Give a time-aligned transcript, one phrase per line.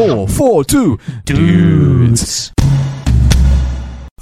[0.00, 2.50] Four, four, two, dudes.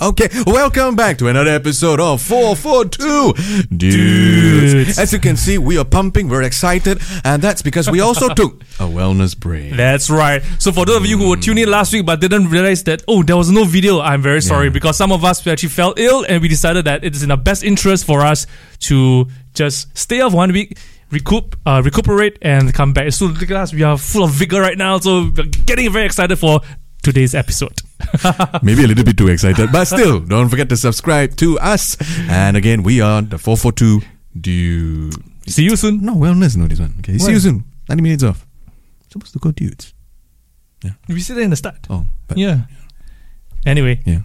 [0.01, 4.99] Okay, welcome back to another episode of 442 Dudes.
[4.99, 8.61] As you can see, we are pumping, we're excited, and that's because we also took
[8.81, 9.75] a wellness break.
[9.77, 10.43] That's right.
[10.59, 13.05] So for those of you who were tuning in last week but didn't realize that
[13.07, 14.73] oh there was no video, I'm very sorry Yeah.
[14.73, 17.37] because some of us actually fell ill and we decided that it is in the
[17.37, 18.49] best interest for us
[18.81, 20.77] to just stay off one week.
[21.11, 23.13] Recoup, uh, recuperate, and come back.
[23.13, 24.99] So look at us, we are full of vigor right now.
[24.99, 26.61] So we're getting very excited for
[27.03, 27.81] today's episode.
[28.63, 31.97] Maybe a little bit too excited, but still, don't forget to subscribe to us.
[32.29, 34.03] And again, we are the 442
[34.39, 35.17] Dudes.
[35.47, 36.05] See you soon.
[36.05, 36.95] No, wellness, no, this one.
[36.99, 37.65] Okay, see you soon.
[37.89, 38.47] 90 minutes off.
[39.11, 39.95] Supposed to go dudes.
[40.85, 40.93] Yeah.
[41.09, 41.87] We said that in the start.
[41.89, 42.65] Oh, but Yeah.
[43.65, 44.21] Anyway, Yeah.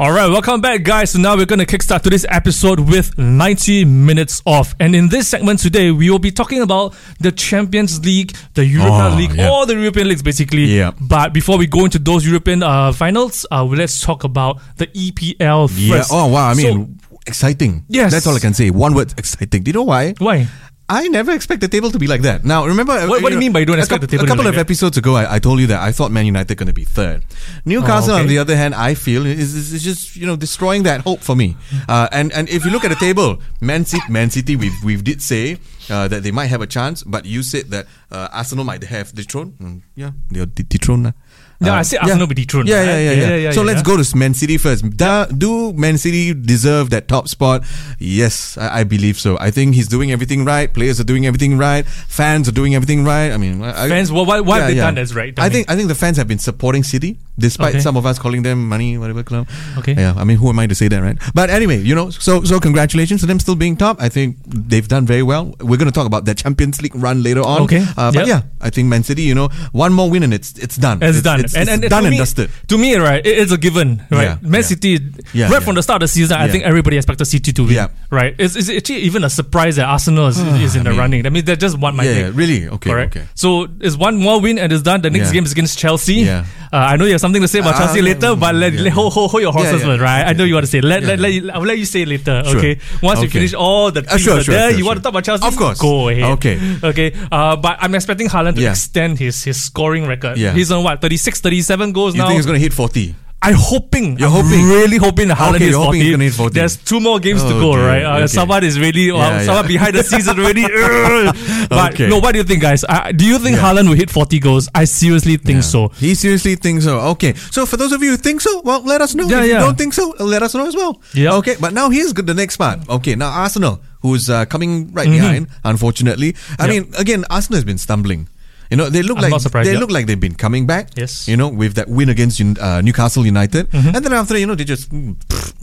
[0.00, 1.10] All right, welcome back, guys.
[1.10, 4.74] So now we're going to kickstart today's episode with 90 minutes off.
[4.80, 9.10] And in this segment today, we will be talking about the Champions League, the Europa
[9.12, 9.48] Oh, League, yeah.
[9.48, 10.64] all the European leagues, basically.
[10.64, 10.92] Yeah.
[10.98, 15.68] But before we go into those European uh, finals, uh, let's talk about the EPL
[15.68, 15.78] first.
[15.78, 16.04] Yeah.
[16.10, 16.48] Oh, wow.
[16.48, 17.84] I So- mean, exciting.
[17.88, 18.10] Yes.
[18.10, 18.70] That's all I can say.
[18.70, 19.64] One word, exciting.
[19.64, 20.14] Do you know why?
[20.16, 20.48] why?
[20.90, 22.44] I never expect the table to be like that.
[22.44, 22.92] Now, remember.
[23.06, 24.26] What- what do you mean by you don't a expect cou- the table A to
[24.26, 24.66] be couple like of that?
[24.68, 27.22] episodes ago, I, I told you that I thought Man United going to be third.
[27.64, 28.22] Newcastle, Oh, okay.
[28.22, 31.20] on the other hand, I feel is, is, is just you know destroying that hope
[31.20, 31.56] for me.
[31.88, 34.96] Uh, and and if you look at the table, Man City, Man City, we we
[34.96, 38.64] did say uh, that they might have a chance, but you said that uh, Arsenal
[38.64, 39.54] might have dethroned.
[39.62, 41.06] Mm, yeah, they're de- dethroned.
[41.06, 41.12] uh.
[41.62, 43.36] Yeah, Uh, I said Arsenal will be dethroned, Yeah, yeah, yeah, Yeah, yeah.
[43.36, 43.96] yeah, so yeah, let's yeah.
[43.96, 44.82] go to Man City first.
[44.96, 47.64] Do Man City deserve that top spot?
[47.98, 49.36] Yes, I, believe so.
[49.38, 50.72] I think he's doing everything right.
[50.72, 51.86] Players are doing everything right.
[51.86, 53.30] Fans are doing everything right.
[53.30, 55.38] I mean, Fans, what, what, what have they done that's right?
[55.38, 58.42] I think I think the fans have been supporting City, despite some of us calling
[58.42, 59.46] them money whatever club.
[59.78, 59.94] Okay.
[59.94, 61.18] Yeah, I mean, who am I to say that, right?
[61.34, 64.00] But anyway, you know, so so congratulations to them still being top.
[64.00, 65.54] I think they've done very well.
[65.60, 67.62] We're going to talk about that Champions League run later on.
[67.68, 67.84] Okay.
[67.96, 68.26] Uh, but Yep.
[68.26, 70.98] yeah, I think Man City, you know, one more win and it's it's done.
[71.02, 71.40] It's, done.
[71.40, 72.50] It's, and, it's and done to and me, dusted.
[72.68, 74.22] To me, right, it- it's a given, right?
[74.22, 74.66] Yeah, Man yeah.
[74.66, 74.88] City,
[75.32, 75.60] Yeah, right yeah.
[75.60, 78.34] from the start of the season, I think everybody expected City to win, right?
[78.38, 81.26] It's, it's actually even a surprise that Arsenal is, is in I the mean- running.
[81.26, 82.68] I mean, they just won my Yeah, yeah, really?
[82.68, 83.16] Okay, Correct.
[83.16, 83.26] okay.
[83.34, 85.00] So it's one more win and it's done.
[85.02, 86.28] The next game is against Chelsea.
[86.28, 88.92] Uh, I know you have something to say about Ah, Chelsea later, but let, let-
[88.92, 90.22] hold, hold, hold your horses, first, right?
[90.26, 90.80] I know you want to say.
[90.80, 92.42] Let, let, let I'll let you say later.
[92.46, 92.58] Sure.
[92.58, 92.78] Okay.
[93.02, 95.10] Once you finish all the Uh, things sure, that sure, there, you want to talk
[95.10, 95.46] about Chelsea?
[95.46, 95.78] Of course.
[95.80, 96.24] Go ahead.
[96.38, 96.60] Okay.
[96.84, 97.12] Okay.
[97.30, 100.36] Uh, but I'm expecting Haaland to extend his his scoring record.
[100.38, 102.18] He's on what 36, 37 goals now.
[102.18, 102.28] You now.
[102.28, 103.14] think he's going to hit 40?
[103.42, 104.18] I'm hoping.
[104.18, 104.64] You're I'm hoping?
[104.68, 105.86] Really hoping that Haaland Okay, is you're 40.
[105.86, 106.54] hoping he's gonna hit 40.
[106.60, 107.86] There's two more games to Oh, go, dear.
[107.86, 108.02] right?
[108.04, 108.26] Uh, Okay.
[108.26, 110.60] Someone is really, well, Yeah, someone behind the scenes already.
[111.70, 112.08] But Okay.
[112.08, 112.84] no, what do you think, guys?
[112.86, 113.62] Uh, do you think Yeah.
[113.62, 114.68] Haaland will hit 40 goals?
[114.74, 115.72] I seriously think Yeah.
[115.72, 115.88] so.
[115.98, 116.98] He seriously thinks so.
[117.16, 117.32] Okay.
[117.50, 119.26] So for those of you who think so, well, let us know.
[119.26, 119.60] Yeah, if you yeah.
[119.60, 121.00] don't think so, let us know as well.
[121.14, 121.32] Yep.
[121.40, 121.56] Okay.
[121.58, 122.80] But now here's the next part.
[122.90, 123.14] Okay.
[123.14, 126.36] Now Arsenal, who's uh, coming right behind, unfortunately.
[126.58, 126.70] I Yep.
[126.70, 128.28] mean, again, Arsenal has been stumbling.
[128.70, 130.90] You know, they look I'm like surprised, they look like they've been coming back.
[130.96, 131.26] Yes.
[131.26, 133.94] You know, with that win against uh, Newcastle United, Mm-hmm.
[133.96, 135.16] and then after you know they just mm,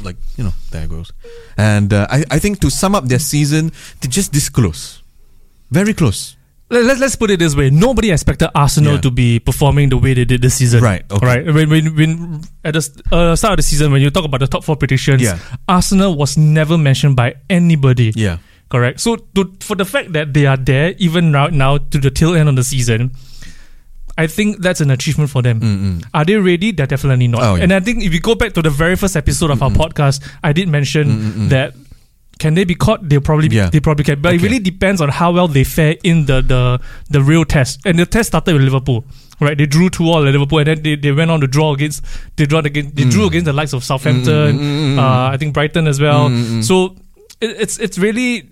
[0.03, 1.11] like you know there goes.
[1.57, 5.01] And uh, I I think to sum up their season, they're just this close,
[5.71, 6.35] very close.
[6.69, 7.69] Let, let, us put it this way.
[7.71, 9.07] Nobody expected Arsenal Yeah.
[9.07, 10.83] to be performing the way they did this season.
[10.83, 11.25] Right, okay.
[11.25, 11.45] Right.
[11.47, 14.47] When, when, when at the uh, start of the season, when you talk about the
[14.51, 15.39] top four predictions, Yeah.
[15.65, 18.11] Arsenal was never mentioned by anybody.
[18.19, 18.39] Yeah.
[18.69, 18.99] Correct.
[18.99, 22.35] So to, for the fact that they are there even right now to the tail
[22.35, 23.11] end of the season,
[24.17, 26.01] I think that's an achievement for them.
[26.13, 26.71] Are they ready?
[26.71, 27.43] They're definitely not.
[27.43, 27.63] Oh, yeah.
[27.63, 30.27] And I think if you go back to the very first episode of our podcast,
[30.43, 31.75] I did mention that
[32.39, 33.07] can they be caught?
[33.07, 33.69] They'll probably Yeah.
[33.69, 34.21] they probably can.
[34.21, 36.79] But it really depends on how well they fare in the, the
[37.09, 37.79] the real test.
[37.85, 39.05] And the test started with Liverpool.
[39.39, 41.71] Right, they drew two all at Liverpool, and then they, they went on to draw
[41.73, 42.03] against
[42.37, 43.11] they draw against they Mm.
[43.11, 46.29] drew against the likes of Southampton, uh, I think Brighton as well.
[46.63, 46.95] So
[47.39, 48.49] it, it's it's really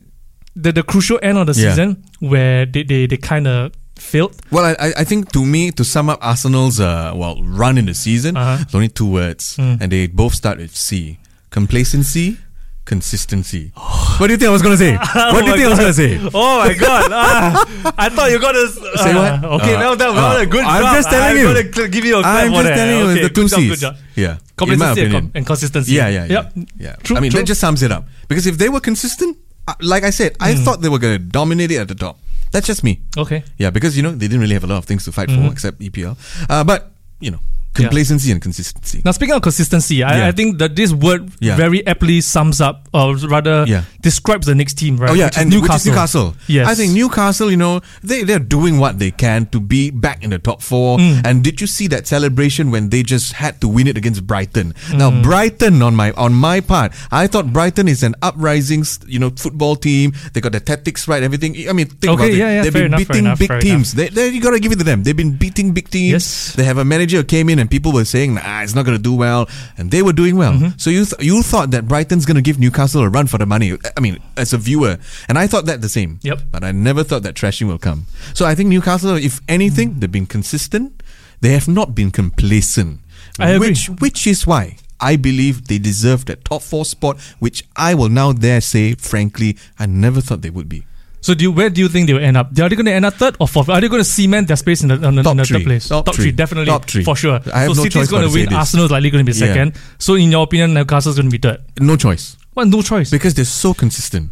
[0.56, 1.70] the the crucial end of the Yeah.
[1.70, 4.36] season where they they, they kind of failed.
[4.52, 7.94] Well, I, I- think to me, to sum up Arsenal's uh, well run in the
[7.94, 8.58] season, Uh-huh.
[8.62, 11.18] it's only two words, and they both start with C:
[11.50, 12.38] complacency,
[12.86, 13.72] consistency.
[14.18, 14.96] what do you think I was going to say?
[15.34, 16.12] what do you think I was going to say?
[16.34, 17.10] Oh my god!
[17.12, 19.44] ah, I thought you got to uh, Say what?
[19.62, 20.96] Okay, Uh, now that uh, a good I'm job.
[20.96, 21.72] just telling I'm you.
[21.74, 23.84] gonna give you a I'm just telling you, okay, the two C's.
[24.16, 25.92] Yeah, Complacency and, com- and consistency.
[25.94, 26.32] Yeah, yeah, yeah.
[26.36, 26.46] Yep.
[26.80, 26.96] yeah.
[27.04, 27.42] True, I mean, true.
[27.42, 28.08] that just sums it up.
[28.30, 29.36] Because if they were consistent,
[29.82, 32.20] like I said, I thought they were going to dominate it at the top.
[32.52, 33.02] That's just me.
[33.18, 33.44] Okay.
[33.58, 35.48] Yeah, because you know they didn't really have a lot of things to fight Mm-hmm.
[35.48, 36.16] for except EPL.
[36.50, 37.40] Uh, but you know,
[37.76, 39.02] complacency and consistency.
[39.06, 40.28] Now, speaking of consistency, I, Yeah.
[40.28, 41.56] I think that this word Yeah.
[41.56, 43.84] very aptly sums up or rather Yeah.
[44.02, 45.12] describes the next team, right?
[45.12, 45.92] Oh yeah, Which and Newcastle.
[45.92, 46.36] Newcastle.
[46.48, 46.68] Yes.
[46.68, 47.52] I think Newcastle.
[47.52, 50.98] You know, they they're doing what they can to be back in the top four.
[50.98, 51.22] Mm.
[51.26, 54.74] And did you see that celebration when they just had to win it against Brighton?
[54.90, 54.98] Mm.
[54.98, 59.32] Now Brighton, on my on my part, I thought Brighton is an uprising, you know,
[59.36, 60.14] football team.
[60.34, 61.56] They got the tactics right, everything.
[61.70, 62.56] I mean, think Okay, about yeah, it.
[62.56, 63.94] yeah, They've fair been enough, beating enough, big teams.
[63.94, 65.04] They, they, you got to give it to them.
[65.04, 66.12] They've been beating big teams.
[66.12, 66.54] Yes.
[66.56, 68.96] They have a manager who came in and people were saying, "Nah, it's not going
[68.98, 70.54] to do well," and they were doing well.
[70.54, 70.78] Mm-hmm.
[70.78, 73.48] So you th- you thought that Brighton's going to give Newcastle a run for the
[73.48, 73.74] money.
[73.98, 76.20] I mean, as a viewer, and I thought that the same.
[76.22, 76.54] Yep.
[76.54, 78.06] But I never thought that trashing will come.
[78.36, 81.02] So I think Newcastle, if anything, they've been consistent.
[81.42, 83.02] They have not been complacent.
[83.40, 83.70] I agree.
[83.70, 88.10] Which which is why I believe they deserve that top four spot, which I will
[88.10, 90.86] now dare say, frankly, I never thought they would be.
[91.26, 92.52] So do you, where do you think they will end up?
[92.52, 93.68] Are they going to end up third or fourth?
[93.70, 95.58] Are they going to cement their space in the, the, Top in the three.
[95.58, 95.88] third place?
[95.90, 96.32] Top three, three.
[96.34, 96.68] definitely.
[96.68, 97.04] Top three.
[97.04, 97.40] For sure.
[97.52, 98.54] I have so no City's going to win.
[98.54, 99.48] Arsenal's likely going to be Yeah.
[99.48, 99.76] second.
[99.98, 101.64] So in your opinion, Newcastle's going to be third?
[101.80, 102.38] No choice.
[102.54, 103.10] Well, no choice.
[103.10, 104.30] Because they're so consistent.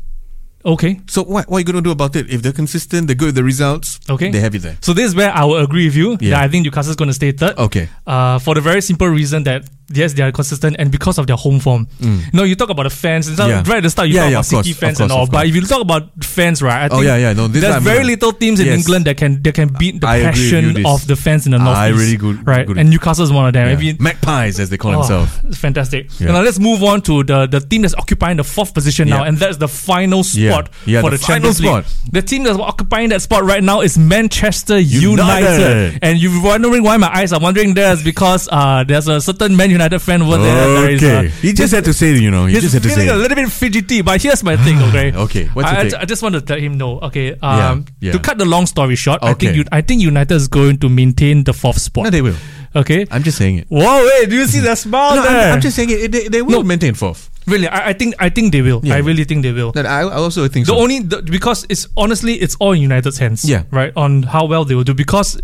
[0.63, 1.01] okay.
[1.07, 2.29] So what, what are you going to do about it?
[2.29, 4.29] If they're consistent, they're good with the results, Okay.
[4.29, 4.77] they have it there.
[4.81, 6.17] So this is where I will agree with you.
[6.21, 6.31] Yeah.
[6.37, 7.57] That I think Newcastle's going to stay third.
[7.57, 7.89] Okay.
[8.05, 11.35] Uh, for the very simple reason that yes, they are consistent and because of their
[11.35, 11.87] home form.
[12.33, 13.27] No, you talk about the fans.
[13.27, 13.47] It's Mm.
[13.49, 13.57] Yeah.
[13.65, 15.19] Right at the start, you Yeah, talk yeah, about of course, City fans course, and
[15.19, 15.27] all.
[15.27, 16.83] But if you talk about fans, right?
[16.83, 18.79] I Oh, think yeah, yeah, no, this there's very little teams in Yes.
[18.79, 21.57] England that can that can beat the I you, passion of the fans in the
[21.57, 21.75] north.
[21.77, 22.65] I really good- right?
[22.65, 22.77] good.
[22.77, 23.67] And Newcastle is one of them.
[23.67, 23.79] Yeah.
[23.79, 25.57] You, Magpies, as they call Oh, themselves.
[25.59, 26.07] fantastic.
[26.19, 29.37] Now let's move on to the, the team that's occupying the fourth position now, and
[29.37, 31.83] that's the final spot for the the, final Champions League.
[31.85, 31.85] spot.
[32.11, 35.59] The team that's occupying that spot right now is Manchester United.
[35.59, 35.99] United.
[36.01, 39.55] And you're wondering why my eyes are wondering there is because uh, there's a certain
[39.57, 40.55] Man United fan over there.
[40.67, 42.89] There is, uh, he just had to say, you know, he He's just had to
[42.89, 43.13] feeling say.
[43.13, 45.11] a little bit fidgety, but here's my thing, okay?
[45.13, 47.35] Okay, what's your I, I, just want to let him know, okay?
[47.41, 48.11] Um, yeah.
[48.13, 50.89] To cut the long story short, I think you, I think United is going to
[50.89, 52.05] maintain the fourth spot.
[52.05, 52.35] No, they will.
[52.75, 53.05] okay?
[53.11, 53.67] I'm just saying it.
[53.69, 55.47] Whoa, wait, do you see that smile No, there?
[55.49, 56.11] I'm, I'm just saying it.
[56.11, 56.63] They, they will No.
[56.63, 57.29] maintain fourth.
[57.45, 58.79] Really, I, I think I think they will.
[58.83, 58.95] Yeah.
[58.95, 59.73] I really think they will.
[59.73, 60.79] That I, I also think The so.
[60.79, 63.43] only the, because it's honestly it's all in United's hands.
[63.43, 63.63] Yeah.
[63.69, 65.35] Right on how well they will do because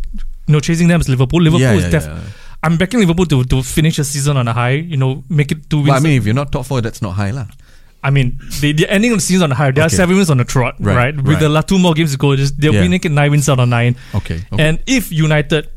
[0.48, 1.42] you know chasing them is Liverpool.
[1.42, 2.20] Liverpool Yeah, is yeah, def- yeah.
[2.62, 4.72] I'm backing Liverpool to, to finish the season on a high.
[4.72, 5.90] You know, make it two wins.
[5.90, 7.46] Well, I mean, if you're not top four, that's not high, lah.
[8.04, 9.72] I mean, they, they're ending the season on a high.
[9.72, 11.16] They are seven wins on the trot, Right, right?
[11.16, 11.40] With right.
[11.40, 12.82] the last two more games to go, just they're Yeah.
[12.82, 13.96] winning it nine wins out of nine.
[14.16, 14.42] Okay.
[14.54, 14.64] okay.
[14.64, 15.70] And if United,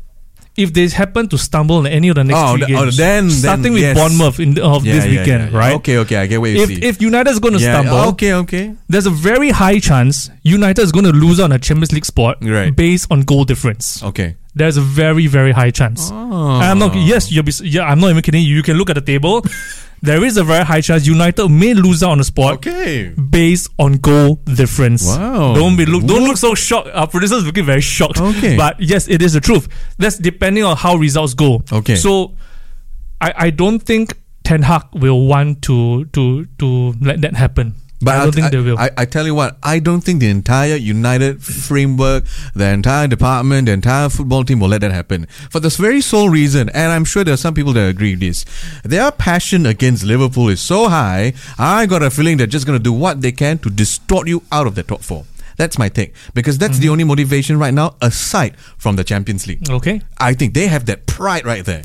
[0.55, 2.97] if they happen to stumble in any of the next Oh, three th- oh, games,
[2.97, 3.97] then- then starting with yes.
[3.97, 5.73] Bournemouth in the, of Yeah, this yeah, weekend, yeah, right?
[5.75, 6.83] Okay, okay, I get what you If see.
[6.83, 8.75] if United is going to stumble, okay, okay.
[8.87, 12.37] there's a very high chance United is going to lose on a Champions League spot
[12.41, 12.75] Right.
[12.75, 14.03] based on goal difference.
[14.03, 14.35] Okay.
[14.55, 16.11] There's a very very high chance.
[16.13, 16.59] Oh.
[16.61, 16.93] I'm not.
[16.95, 17.51] Yes, you'll be.
[17.63, 18.43] Yeah, I'm not even kidding.
[18.43, 18.55] you.
[18.57, 19.43] You can look at the table.
[20.03, 23.09] There is a very high chance United may lose out on the spot Okay.
[23.09, 25.07] based on goal difference.
[25.07, 25.55] Wow.
[25.55, 26.03] Don't be look.
[26.05, 26.89] Don't look so shocked.
[26.93, 28.19] Our producers looking very shocked.
[28.19, 28.57] Okay.
[28.57, 29.67] But yes, it is the truth.
[29.97, 31.63] That's depending on how results go.
[31.71, 31.95] Okay.
[31.95, 32.35] So,
[33.21, 37.75] I I don't think Ten Hag will want to to to let that happen.
[38.03, 38.77] But I don't think they will.
[38.77, 43.67] I, I tell you what, I don't think the entire United framework, the entire department,
[43.67, 45.25] the entire football team will let that happen.
[45.49, 48.19] For this very sole reason, and I'm sure there are some people that agree with
[48.21, 48.45] this,
[48.83, 52.83] their passion against Liverpool is so high, I got a feeling they're just going to
[52.83, 55.25] do what they can to distort you out of the top four.
[55.55, 56.13] That's my take.
[56.33, 56.81] Because that's Mm-hmm.
[56.81, 59.69] the only motivation right now, aside from the Champions League.
[59.69, 60.01] okay.
[60.17, 61.83] I think they have that pride right there.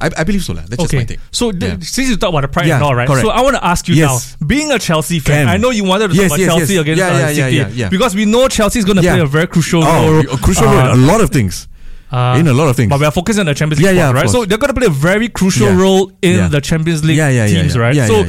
[0.00, 0.52] I, I believe so.
[0.52, 0.62] lah.
[0.68, 1.20] That's just my Okay, take.
[1.30, 1.78] so th- Yeah.
[1.80, 3.08] since you talk about the pride Yeah, and all, right?
[3.08, 3.22] correct.
[3.24, 4.36] So I want to ask you Yes.
[4.40, 5.48] now, being a Chelsea fan, Can.
[5.48, 8.14] I know you wanted to Yes, talk about yes, Chelsea against Yeah, uh, City because
[8.14, 10.20] we know Chelsea is going to play a very crucial Oh, role.
[10.34, 10.94] a crucial uh, role.
[10.94, 11.68] A lot of things.
[12.12, 12.88] uh, in a lot of things.
[12.88, 14.30] But we are focusing on the Champions League, Yeah, yeah, right?
[14.30, 17.96] So they're going to play a very crucial role in the Champions League teams, right?
[18.06, 18.24] So.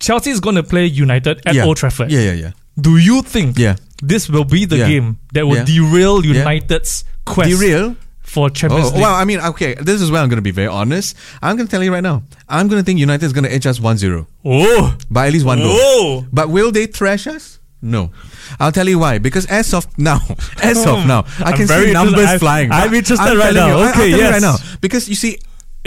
[0.00, 1.56] Chelsea is going to play United at.
[1.58, 2.10] Old Trafford.
[2.10, 2.50] Yeah, yeah, yeah.
[2.80, 3.76] Do you think Yeah.
[4.02, 7.94] this will be the game that will derail United's quest Derail?
[8.32, 9.02] For Champions Oh, League?
[9.02, 11.16] well, I mean, okay, this is where I'm going to be very honest.
[11.42, 12.22] I'm going to tell you right now.
[12.48, 15.32] I'm going to think United is going to edge us 1 0 oh, by at
[15.34, 15.68] least one goal.
[15.70, 16.26] oh.
[16.32, 17.58] But will they thrash us?
[17.82, 18.10] No.
[18.58, 19.18] I'll tell you why.
[19.18, 20.20] Because as of now,
[20.62, 21.08] as of hmm.
[21.08, 22.70] now, I I'm can see numbers flying.
[22.72, 23.68] I'm interested I'm right now.
[23.68, 24.32] you, I- Okay, you yes.
[24.32, 24.56] right now.
[24.80, 25.38] Because you see,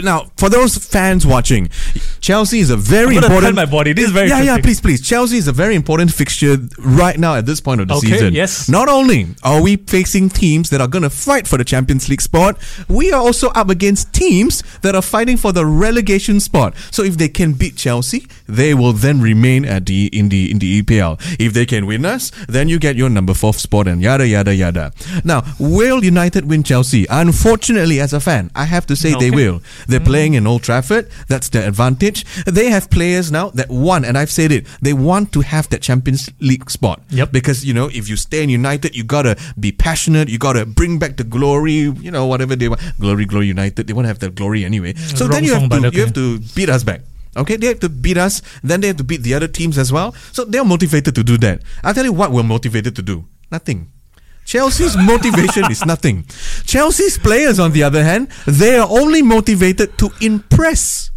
[0.02, 1.68] now for those fans watching,
[2.20, 3.54] Chelsea is a very important.
[3.54, 3.92] my body.
[3.92, 4.58] This is very yeah, yeah.
[4.60, 5.00] Please, please.
[5.00, 8.34] Chelsea is a very important fixture right now at this point of the Okay, season.
[8.34, 8.68] yes.
[8.68, 12.20] Not only are we facing teams that are going to fight for the Champions League
[12.20, 16.74] spot, we are also up against teams that are fighting for the relegation spot.
[16.90, 20.58] So if they can beat Chelsea, they will then remain at the in the in
[20.58, 21.18] the EPL.
[21.40, 24.54] If they can win us, then you get your number fourth spot and yada yada
[24.54, 24.92] yada.
[25.24, 27.06] Now, will United win Chelsea?
[27.08, 29.62] Unfortunately, as a fan, I have to say they will.
[29.86, 31.08] They're playing in Old Trafford.
[31.28, 32.24] That's their advantage.
[32.44, 35.82] They have players now that want, and I've said it, they want to have that
[35.82, 37.02] Champions League spot.
[37.10, 37.32] Yep.
[37.32, 40.28] Because, you know, if you stay in United, you gotta be passionate.
[40.28, 42.80] You gotta bring back the glory, you know, whatever they want.
[43.00, 43.86] Glory, glory United.
[43.86, 44.94] They want to have the glory anyway.
[44.94, 45.96] so then you have to, okay.
[45.96, 47.02] you have to beat us back.
[47.36, 49.92] Okay, they have to beat us, then they have to beat the other teams as
[49.92, 50.12] well.
[50.32, 51.62] So they're motivated to do that.
[51.84, 53.26] I'll tell you what we're motivated to do.
[53.52, 53.92] Nothing.
[54.46, 56.24] Chelsea's motivation is nothing.
[56.64, 61.10] Chelsea's players, on the other hand, they are only motivated to impress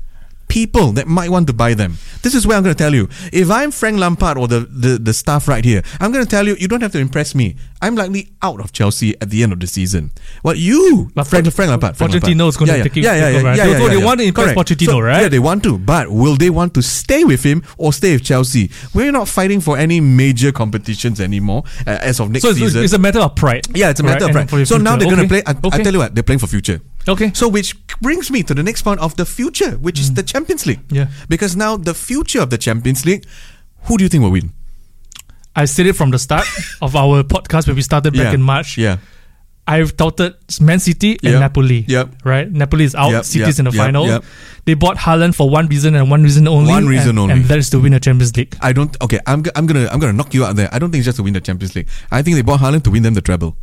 [0.49, 1.95] people that might want to buy them.
[2.23, 3.07] This is where I'm going to tell you.
[3.31, 6.45] If I'm Frank Lampard or the, the, the staff right here, I'm going to tell
[6.45, 7.55] you, you don't have to impress me.
[7.81, 10.11] I'm likely out of Chelsea at the end of the season.
[10.41, 12.29] What you, But Frank, Frank Lampard, Frank Lampard.
[12.33, 13.47] Pochettino is gonna yeah, yeah, take yeah, yeah, yeah, over.
[13.55, 14.69] yeah, They- yeah, they yeah, want to impress Correct.
[14.69, 15.21] Pochettino, So, right?
[15.21, 15.77] Yeah, they want to.
[15.77, 18.69] But will they want to stay with him or stay with Chelsea?
[18.93, 22.83] We're not fighting for any major competitions anymore uh, as of next So it's, season.
[22.83, 23.67] it's a matter of pride.
[23.73, 24.35] Yeah, it's a matter right?
[24.43, 24.67] of pride.
[24.67, 25.43] So now they're going to play.
[25.45, 26.81] I, I tell you what, they're playing for future.
[27.09, 27.31] Okay.
[27.33, 30.65] So which brings me to the next point of the future, which is the Champions
[30.65, 30.87] League.
[30.87, 30.95] Mm.
[30.95, 31.07] Yeah.
[31.27, 33.25] Because now the future of the Champions League,
[33.83, 34.53] who do you think will win?
[35.55, 36.45] I said it from the start
[36.81, 38.33] of our podcast when we started back yeah.
[38.33, 38.77] in March.
[38.77, 38.97] Yeah.
[39.67, 41.39] I've touted Man City and Yep.
[41.39, 41.85] Napoli.
[41.87, 42.25] Yep.
[42.25, 42.51] Right?
[42.51, 43.11] Napoli is out.
[43.11, 44.21] Yep, City's yep, in the final.
[44.65, 46.71] They bought Haaland for one reason and one reason only.
[46.71, 47.33] One reason and, only.
[47.35, 48.57] And that is to win a Champions League.
[48.61, 48.95] I don't.
[49.01, 49.43] Okay, I'm.
[49.55, 49.87] I'm gonna.
[49.91, 50.69] I'm gonna knock you out there.
[50.71, 51.87] I don't think it's just to win the Champions League.
[52.09, 53.57] I think they bought Haaland to win them the treble.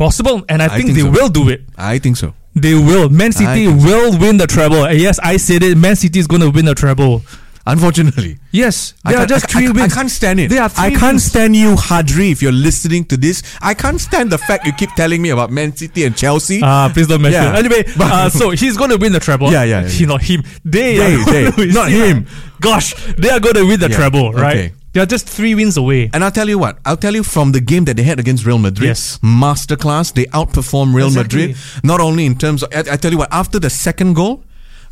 [0.00, 0.42] Possible.
[0.48, 1.10] And I, I think, think they so.
[1.10, 1.60] will do it.
[1.76, 2.32] I think so.
[2.54, 3.08] They will.
[3.10, 3.86] Man City think so.
[3.86, 4.82] will win the treble.
[4.82, 5.76] Uh, Yes, I said it.
[5.76, 7.22] Man City is going to win the treble.
[7.66, 8.94] Unfortunately, Yes.
[9.04, 9.92] I There are just three I, wins.
[9.92, 10.48] I can't stand it.
[10.48, 11.24] There are I can't wins.
[11.24, 12.32] stand you, Hadri.
[12.32, 15.50] If you're listening to this, I can't stand the fact you keep telling me about
[15.50, 16.60] Man City and Chelsea.
[16.64, 17.42] Ah, please don't mention.
[17.44, 17.58] Yeah.
[17.58, 19.52] Anyway, uh, so he's going to win the treble.
[19.52, 20.42] Yeah, yeah, yeah, He, not him.
[20.64, 22.26] They, They, are they, not him.
[22.60, 24.56] Gosh, they are going to win the Yeah, treble, right?
[24.56, 24.72] okay.
[24.92, 26.10] They are just three wins away.
[26.12, 28.44] And I'll tell you what, I'll tell you from the game that they had against
[28.44, 29.18] Real Madrid, Yes.
[29.22, 31.48] masterclass, they outperformed Real Exactly.
[31.48, 31.56] Madrid.
[31.84, 34.42] Not only in terms of, I, I tell you what, after the second goal,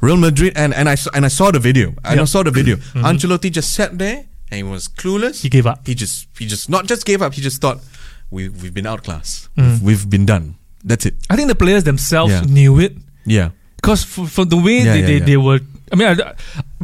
[0.00, 2.24] Real Madrid, and, and I saw, and I saw the video, and I Mm-hmm.
[2.26, 2.76] saw the video.
[2.94, 5.42] Ancelotti just sat there and he was clueless.
[5.42, 5.84] He gave up.
[5.86, 7.34] He just, he just not just gave up.
[7.34, 7.78] He just thought,
[8.30, 9.48] we we've been outclassed.
[9.56, 9.66] Mm.
[9.70, 10.54] We've, we've been done.
[10.84, 11.14] That's it.
[11.28, 12.42] I think the players themselves Yeah.
[12.42, 13.50] knew it Yeah.
[13.76, 15.58] because for, for the way Yeah, they, yeah, they, they were.
[15.92, 16.34] I mean, I,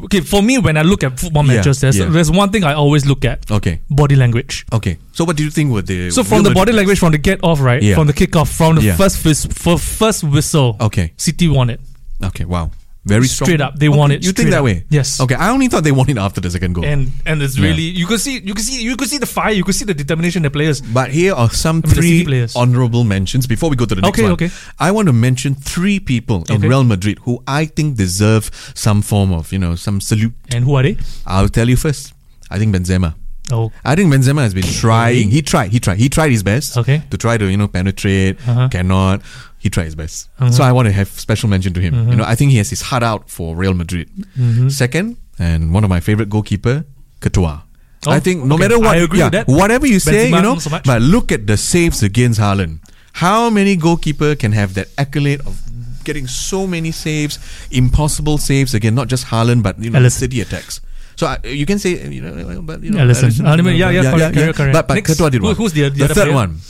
[0.04, 2.06] okay, for me, when I look at football Yeah, matches, there's, yeah.
[2.06, 3.80] there's one thing I always look at Okay.
[3.90, 4.64] body language.
[4.72, 4.98] Okay.
[5.12, 7.40] So what do you think were the So from the body language, from the get
[7.42, 7.82] off, right?
[7.82, 7.94] Yeah.
[7.96, 8.96] From the kick off, from the Yeah.
[8.96, 11.12] first first whistle, Okay.
[11.16, 11.80] City won it.
[12.22, 12.44] Okay.
[12.44, 12.70] Wow.
[13.06, 13.46] Very strong.
[13.48, 14.64] Straight up, they Okay, it You think that up.
[14.64, 14.84] way?
[14.88, 15.20] Yes.
[15.20, 15.34] Okay.
[15.34, 16.84] I only thought they won it after the second goal.
[16.86, 17.66] And and it's Yeah.
[17.68, 19.84] really you could see you could see you could see the fire, you could see
[19.84, 20.80] the determination the players.
[20.80, 22.56] But here are some I mean, three players.
[22.56, 24.32] honorable mentions before we go to the next Okay, one.
[24.32, 24.50] okay.
[24.78, 26.68] I want to mention three people in Okay.
[26.68, 30.32] Real Madrid who I think deserve some form of, you know, some salute.
[30.54, 30.96] And who are they?
[31.26, 32.12] I'll tell you first.
[32.50, 33.14] I think Benzema.
[33.52, 35.28] Oh, I think Benzema has been trying.
[35.30, 35.70] He tried.
[35.70, 35.98] He tried.
[35.98, 37.02] He tried his best Okay.
[37.10, 38.38] to try to you know penetrate.
[38.48, 38.68] Uh-huh.
[38.70, 39.20] Cannot.
[39.64, 40.28] He tried his best.
[40.38, 40.52] Uh-huh.
[40.56, 41.94] So I want to have special mention to him.
[41.94, 42.10] Mhm.
[42.12, 44.08] You know, I think he has his heart out for Real Madrid.
[44.38, 44.70] Mhm.
[44.70, 46.84] Second, and one of my favorite goalkeeper,
[47.24, 47.60] Courtois.
[48.06, 48.64] Oh, I think no okay.
[48.68, 52.02] matter what, yeah, whatever you say, Benzema, you know, so but look at the saves
[52.02, 52.80] against Haaland.
[53.24, 55.56] How many goalkeeper can have that accolade of
[56.04, 57.38] getting so many saves,
[57.70, 60.80] impossible saves again, not just Haaland, but you know, city attacks.
[61.16, 63.30] So I, you can say, you know, but you know, Alisson.
[63.32, 64.74] Alisson, I mean, yeah, yeah, correct, correct, correct.
[64.76, 65.56] But but Next, did who- one.
[65.56, 66.34] who's the- the the third player?
[66.44, 66.60] one?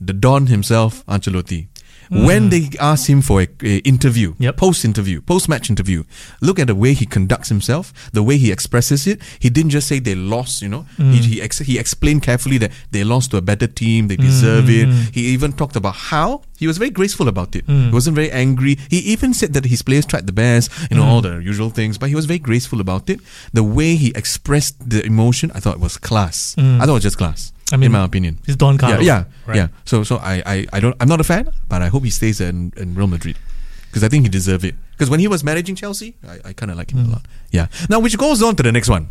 [0.00, 1.66] The Don himself, Ancelotti.
[2.08, 2.24] Hmm.
[2.24, 4.56] When they asked him for a, a interview, Yep.
[4.56, 6.04] post interview, post match interview,
[6.40, 9.20] look at the way he conducts himself, the way he expresses it.
[9.38, 10.82] He didn't just say they lost, you know.
[10.96, 11.12] Hmm.
[11.12, 14.68] He he, ex- he explained carefully that they lost to a better team, they deserve
[14.70, 14.88] it.
[14.88, 15.14] Mm.
[15.14, 17.66] He even talked about how he was very graceful about it.
[17.66, 17.86] Mm.
[17.88, 18.78] He wasn't very angry.
[18.90, 21.08] He even said that his players tried the best, you know, Mm.
[21.12, 23.20] all the usual things, but he was very graceful about it.
[23.52, 26.54] The way he expressed the emotion, I thought was class.
[26.58, 26.76] Mm.
[26.80, 27.52] I thought it was just class.
[27.72, 28.38] I mean, in my opinion.
[28.46, 29.02] It's Don Carlos.
[29.04, 29.56] Yeah, yeah, right?
[29.56, 29.68] yeah.
[29.84, 32.40] So, so I, I, I don't, I'm not a fan, but I hope he stays
[32.40, 33.36] in, in Real Madrid
[33.88, 34.74] because I think he deserves it.
[34.92, 37.08] Because when he was managing Chelsea, I, I kind of like him Mm.
[37.08, 37.22] a lot.
[37.50, 37.66] Yeah.
[37.88, 39.08] Now, which goes on to the next one,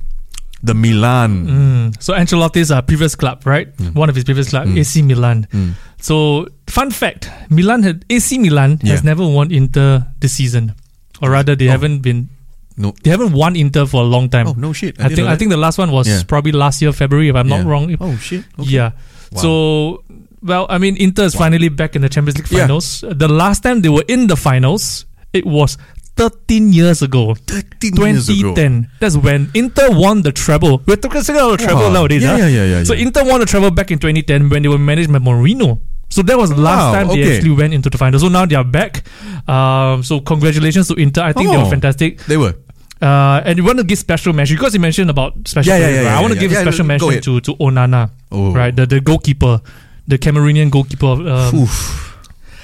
[0.64, 1.48] the Milan.
[1.48, 2.02] Mm.
[2.04, 3.68] So Ancelotti's uh, previous club, right?
[3.94, 4.80] One of his previous club, Mm.
[4.80, 5.48] AC Milan.
[5.54, 5.74] Mm.
[6.02, 8.94] So fun fact: Milan had AC Milan Yeah.
[8.94, 10.74] has never won Inter this season,
[11.22, 11.72] or rather, they Oh.
[11.72, 12.30] haven't been.
[12.77, 12.93] No.
[13.03, 14.48] They haven't won Inter for a long time.
[14.48, 15.00] Oh no shit!
[15.00, 16.22] I didn't think I think the last one was Yeah.
[16.27, 17.63] probably last year February, if I'm that.
[17.63, 17.96] not wrong.
[18.00, 18.46] Oh shit!
[18.60, 18.69] Okay.
[18.69, 18.91] Yeah.
[19.31, 19.41] Wow.
[19.41, 20.03] So,
[20.41, 22.62] well, I mean, Inter is finally back in the Champions League Yeah.
[22.67, 23.03] finals.
[23.10, 25.77] The last time they were in the finals, it was
[26.15, 27.34] 13 years ago.
[27.48, 28.53] 13 years ago.
[28.55, 28.89] 2010.
[29.00, 30.81] That's when Inter won the treble.
[30.86, 31.93] We're talking about the treble Wow.
[31.93, 32.22] nowadays.
[32.24, 32.38] Yeah, huh?
[32.38, 32.93] yeah, yeah, yeah, So.
[32.93, 35.79] Inter won the treble back in 2010 when they were managed by Mourinho.
[36.10, 37.36] So that was the last Wow, time they okay.
[37.38, 38.17] actually went into the final.
[38.19, 39.03] So now they are back.
[39.48, 41.22] Um, so congratulations to Inter.
[41.24, 41.69] I think they were Oh.
[41.69, 42.24] fantastic.
[42.25, 42.55] They were.
[43.01, 45.72] Uh, and you want to give special mention because you mentioned about special.
[45.72, 47.24] Yeah, yeah, yeah, yeah, I want to give a special mention ahead.
[47.24, 48.54] to to Onana, Oh.
[48.54, 48.75] right?
[48.75, 49.62] The the goalkeeper,
[50.08, 51.06] the Cameroonian goalkeeper.
[51.08, 51.68] Um.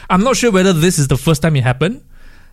[0.09, 2.03] I'm not sure whether this is the first time it happened,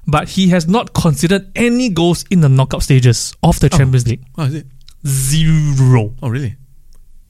[0.06, 4.22] but he has not considered any goals in the knockout stages of the Champions League.
[4.38, 4.66] Oh, is it?
[5.06, 6.14] Zero.
[6.22, 6.56] Oh, really?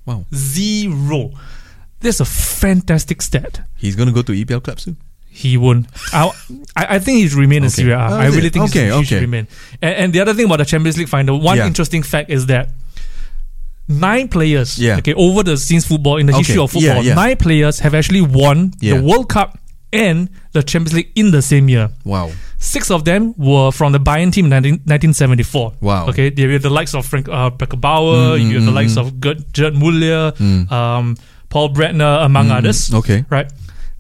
[0.06, 0.26] Wow.
[0.34, 1.30] Zero.
[2.00, 3.60] That's a fantastic stat.
[3.76, 4.96] He's gonna go to EPL club soon.
[5.32, 5.86] He won't.
[6.12, 6.30] I,
[6.76, 7.96] I think he should remain in Serie A.
[7.98, 8.52] Oh, I really it?
[8.52, 9.46] think Okay, he, should- should remain.
[9.80, 11.66] And, and the other thing about the Champions League final, one Yeah.
[11.66, 12.68] interesting fact is that
[13.88, 14.98] nine players, Yeah.
[14.98, 18.20] okay, over the since football in the history of football, yeah, nine players have actually
[18.22, 19.58] won the World Cup
[19.92, 21.90] and the Champions League in the same year.
[22.04, 22.30] Wow.
[22.58, 25.72] Six of them were from the Bayern team in 19, 1974.
[25.80, 26.06] Wow.
[26.08, 28.92] Okay, they were the likes of Frank uh, Beckenbauer, Mm, you have the mm, likes
[28.94, 28.98] mm.
[29.00, 30.70] of Gerd, Gerd Muller, Mm.
[30.70, 31.16] um,
[31.48, 32.94] Paul Breitner, among Mm, others.
[32.94, 33.24] Okay.
[33.30, 33.50] Right.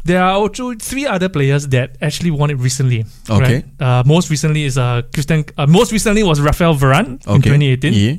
[0.04, 3.04] There are also three other players that actually won it recently.
[3.28, 3.54] Okay.
[3.54, 3.64] Right?
[3.80, 5.44] Uh, most recently is uh, Christian.
[5.58, 8.16] Uh, most recently was Rafael Varane in 2018, Yeah.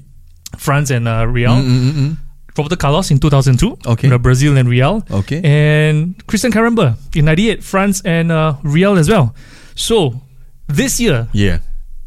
[0.57, 1.51] France and uh, Real.
[1.55, 2.17] Mm, mm, mm, mm.
[2.57, 4.17] Roberto Carlos in 2002, Okay.
[4.17, 5.03] Brazil and Real.
[5.09, 5.41] Okay.
[5.43, 9.33] And Christian Karembeu in 98, France and uh, Real as well.
[9.75, 10.21] So
[10.67, 11.59] this year, Yeah.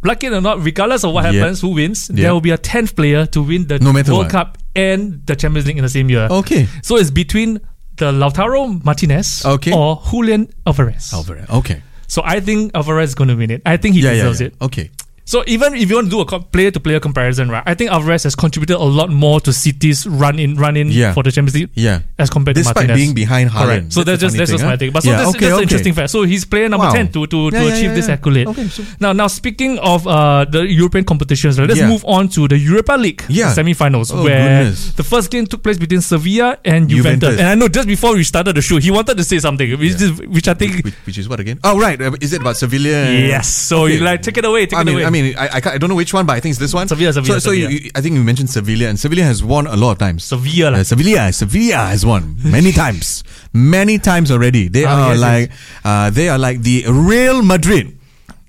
[0.04, 1.32] like it or not, regardless of what Yeah.
[1.40, 2.24] happens, who wins, Yeah.
[2.24, 4.28] there will be a 10th player to win the No World what.
[4.30, 6.28] Cup and the Champions League in the same year.
[6.30, 6.68] Okay.
[6.82, 7.60] So it's between
[7.96, 9.72] the Lautaro Martinez Okay.
[9.72, 11.12] or Julian Alvarez.
[11.12, 11.48] Alvarez.
[11.50, 11.82] Okay.
[12.06, 13.62] So I think Alvarez is going to win it.
[13.66, 14.46] I think he yeah, yeah, deserves yeah.
[14.48, 14.54] it.
[14.62, 14.90] Okay.
[15.26, 17.62] So even if you want to do a player to player comparison, right?
[17.64, 21.14] I think Alvarez has contributed a lot more to City's run in run in Yeah.
[21.14, 22.00] for the Champions League Yeah.
[22.18, 22.96] as compared Despite to Martinez.
[23.00, 23.64] being behind Haaland.
[23.64, 23.92] Correct.
[23.94, 24.70] So that's, the just that's thing, just huh?
[24.70, 24.92] my take.
[24.92, 26.10] But so Yeah, that's, okay, that's an interesting fact.
[26.10, 26.92] So he's player number Wow.
[26.92, 28.48] ten to to, Yeah, to achieve this accolade.
[28.48, 32.46] Okay, so- Now now speaking of uh, the European competitions, right, let's move on to
[32.46, 33.52] the Europa League Yeah.
[33.54, 34.92] semi-finals, Oh, where goodness.
[34.92, 37.30] the first game took place between Sevilla and Juventus.
[37.30, 37.40] Juventus.
[37.40, 40.00] And I know just before we started the show, he wanted to say something, which
[40.02, 40.84] is which I think.
[40.84, 41.60] Which, which is what again?
[41.64, 41.96] Oh, right.
[42.00, 43.10] Uh, Is it about Sevilla?
[43.10, 43.48] Yes.
[43.48, 43.94] So Okay.
[43.94, 44.66] you like take it away.
[44.66, 45.04] Take I it mean, away.
[45.06, 46.74] I mean, I, I, can't, I don't know which one, but I think it's this
[46.74, 46.88] one.
[46.88, 47.70] Sevilla, Sevilla, So, so Sevilla.
[47.70, 50.24] you, I think you mentioned Sevilla, and Sevilla has won a lot of times.
[50.24, 50.72] Sevilla.
[50.72, 54.68] Uh, Sevilla, Sevilla has won many times, many times already.
[54.68, 55.50] They Ah, are yes, like,
[55.84, 57.98] uh, they are like the Real Madrid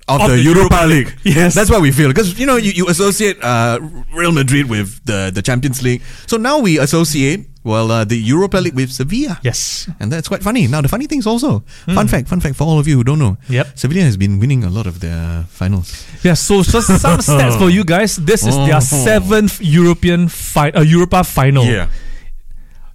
[0.08, 1.06] of, Of the, the Europa, Europa League.
[1.24, 1.34] League.
[1.36, 1.54] Yes.
[1.54, 3.80] that's what we feel because you know you, you associate uh,
[4.14, 6.02] Real Madrid with the the Champions League.
[6.26, 9.40] So now we associate well uh, the Europa League with Sevilla.
[9.42, 9.90] yes.
[9.98, 10.68] And that's quite funny.
[10.70, 13.02] Now the funny thing is also fun fact, fun fact for all of you who
[13.02, 13.34] don't know.
[13.50, 13.74] Yep.
[13.74, 16.06] Sevilla has been winning a lot of their finals.
[16.22, 18.14] Yeah, so just some stats for you guys.
[18.14, 18.86] This is their Oh.
[18.86, 21.66] seventh European fi- uh, Europa final.
[21.66, 21.90] Yeah,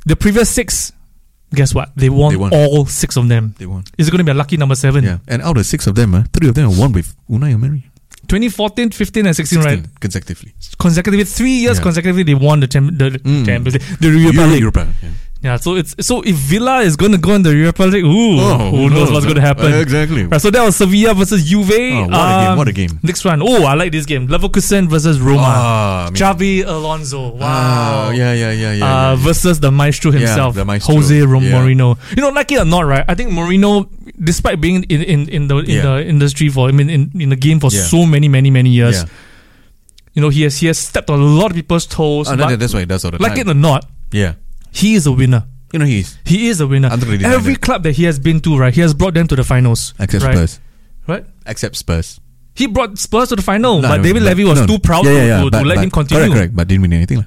[0.07, 0.95] The previous six,
[1.53, 1.91] guess what?
[1.95, 2.53] They won, They won.
[2.53, 3.53] all six of them.
[3.57, 3.83] they won.
[3.97, 5.03] Is it going to be a lucky number seven?
[5.03, 7.53] Yeah, and out of six of them, uh, three of them are won with Unai
[7.53, 7.83] Emery.
[8.27, 9.85] 2014, 15, and 16, right?
[9.99, 10.53] consecutively.
[10.79, 11.83] Consecutively, three years Yeah.
[11.83, 13.45] consecutively, they won the, cham- the Mm.
[13.45, 14.59] Champions League, the Europa Euro- League.
[14.61, 15.09] Europa, yeah.
[15.43, 18.37] Yeah, so it's so Sevilla is going to go in the Europa League, ooh,
[18.69, 19.73] who knows what's going to happen?
[19.73, 20.25] Uh, exactly.
[20.25, 21.71] Right, so that was Sevilla versus Juve.
[21.71, 22.99] Oh, what a game, Um, what a game.
[23.01, 23.41] Next one.
[23.41, 24.27] Oh, I like this game.
[24.27, 25.41] Leverkusen versus Roma.
[25.43, 27.29] Ah, mean- Xabi Alonso.
[27.29, 27.39] Wow.
[27.41, 28.85] Ah, yeah, yeah, yeah, yeah.
[28.85, 29.15] uh, yeah.
[29.15, 30.93] versus the maestro Yeah, himself, the maestro.
[30.93, 31.53] Jose Rom- Yeah.
[31.53, 31.97] Mourinho.
[32.15, 33.03] You know, like it or not, right?
[33.09, 33.89] I think Mourinho,
[34.23, 35.81] despite being in, in, in the in Yeah.
[35.81, 37.81] the industry for, I mean, in, in the game for Yeah.
[37.81, 39.09] so many, many, many years, Yeah.
[40.13, 42.27] you know, he has he has stepped on a lot of people's toes.
[42.29, 43.47] Oh, no, that's why he does all the like time.
[43.47, 44.33] it or not, yeah.
[44.71, 45.45] He is a winner.
[45.73, 46.17] You know, he is.
[46.25, 46.89] He is a winner.
[46.97, 49.43] Really Every club that he has been to, right, he has brought them to the
[49.43, 49.93] finals.
[49.99, 50.35] except right?
[50.35, 50.59] Spurs.
[51.07, 51.25] Right?
[51.45, 52.19] Except Spurs.
[52.55, 54.79] He brought Spurs to the final, No, but no, David but- Levy was no, too
[54.79, 56.23] proud yeah, to, yeah, yeah, to, to let but- him continue.
[56.25, 56.55] Correct, correct.
[56.55, 57.25] But didn't win anything.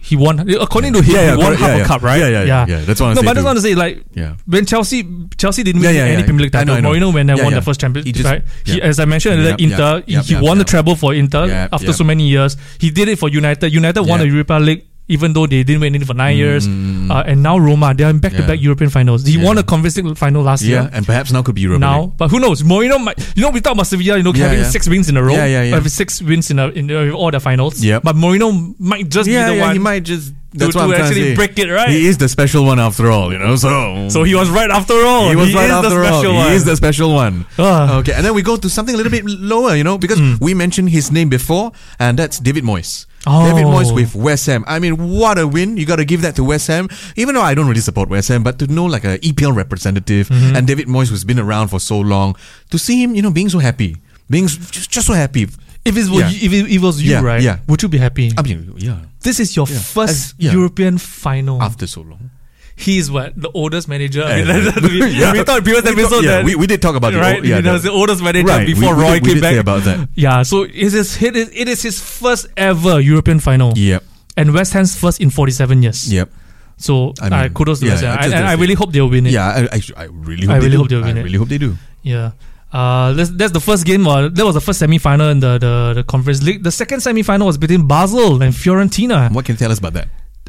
[0.00, 2.18] He won, according to him, Yeah, he won correct, half a cup, right?
[2.20, 3.74] Yeah, yeah, yeah, yeah, that's what I'm No, say but I just want to say,
[3.74, 4.34] like, Yeah.
[4.46, 5.04] when Chelsea
[5.36, 6.22] Chelsea didn't win any.
[6.22, 6.76] Premier League title.
[6.76, 8.42] Mourinho when they won the first Champions He League, just- right?
[8.64, 12.56] He, as I mentioned, Inter, he won the treble for Inter after so many years.
[12.78, 13.72] He did it for United.
[13.72, 14.26] United won the.
[14.26, 14.84] Europa League.
[15.08, 17.10] Even though they didn't win anything for nine years, Mm.
[17.12, 18.64] uh, and now Roma, they are in back-to-back Yeah.
[18.68, 19.24] European finals.
[19.24, 19.44] He Yeah.
[19.44, 20.76] won a Conference League final last year.
[20.76, 20.90] Yeah, year.
[20.94, 22.10] and perhaps now could be Europa now, League.
[22.18, 22.62] but who knows?
[22.64, 23.16] Mourinho might.
[23.36, 24.16] You know, we talk about Sevilla.
[24.16, 25.32] You know, having six wins in a row.
[25.34, 25.74] Yeah, yeah, yeah.
[25.76, 27.84] Having six wins in a, in uh, all the finals.
[27.84, 28.00] Yeah.
[28.02, 29.72] But Mourinho might just Yeah, be the yeah, one.
[29.74, 30.28] he might just.
[30.28, 31.90] to- That's to what I'm trying actually break it, right?
[31.90, 33.56] He is the special one after all, you know.
[33.56, 35.28] So, so he was right after all.
[35.28, 36.22] he was right is after the all.
[36.22, 37.44] special He is the special one.
[37.58, 37.98] Ah.
[37.98, 40.54] Okay, and then we go to something a little bit lower, you know, because we
[40.54, 43.04] mentioned his name before, and that's David Moyes.
[43.26, 43.46] Oh.
[43.50, 44.64] David Moyes with West Ham.
[44.68, 45.76] I mean, what a win!
[45.76, 46.88] You got to give that to West Ham.
[47.16, 50.28] Even though I don't really support West Ham, but to know like a EPL representative
[50.28, 50.56] Mm-hmm.
[50.56, 52.36] and David Moyes, who's been around for so long,
[52.70, 53.96] to see him, you know, being so happy,
[54.30, 55.42] being just, just so happy.
[55.84, 56.28] If it was Yeah.
[56.30, 57.40] you, if it, it was you, Yeah, right?
[57.42, 57.58] yeah.
[57.68, 58.32] Would you be happy?
[58.36, 59.78] I mean, yeah, this is your Yeah.
[59.78, 60.52] first As-.
[60.52, 61.62] European final.
[61.62, 62.30] after so long.
[62.78, 64.22] He's what the oldest manager.
[64.22, 65.32] I mean, we, Yeah.
[65.32, 67.18] we thought previous We episode talk- yeah, that we, we did talk about it.
[67.18, 67.40] right.
[67.40, 69.34] Oh, yeah, he was the- the oldest manager right, before we, Roy did, we came
[69.36, 69.52] did back.
[69.54, 70.08] say about that.
[70.14, 74.04] Yeah, so it is it is it is his first ever European final, Yep,
[74.36, 76.12] and West Ham's first in forty seven years.
[76.12, 76.28] yep.
[76.76, 78.18] So I uh, mean, kudos to yeah, West Ham.
[78.20, 79.32] I And, I really hope they'll win it.
[79.32, 80.78] Yeah, I, I, I really hope I they really do.
[80.82, 81.24] hope they'll win I it.
[81.24, 81.76] really hope they do.
[82.02, 82.32] Yeah.
[82.70, 84.06] Uh, that's, that's the first game.
[84.06, 86.62] Uh, that was the first semi final in the, the, the Conference League.
[86.62, 89.32] The second semi final was between Basel and Fiorentina.
[89.32, 90.08] What can you tell us about that?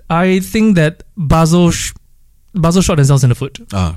[0.10, 1.94] I think that Basel sh-
[2.58, 3.96] Basel shot themselves in the foot Ah,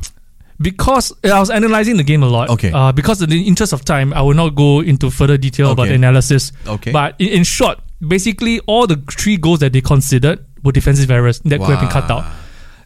[0.61, 2.51] because I was analyzing the game a lot.
[2.51, 2.71] Okay.
[2.73, 5.89] Uh, because in the interest of time, I will not go into further detail about
[5.89, 6.53] the analysis.
[6.67, 6.93] okay.
[6.93, 11.41] But in, in short, basically all the three goals that they considered were defensive errors
[11.41, 12.25] that could have been cut out.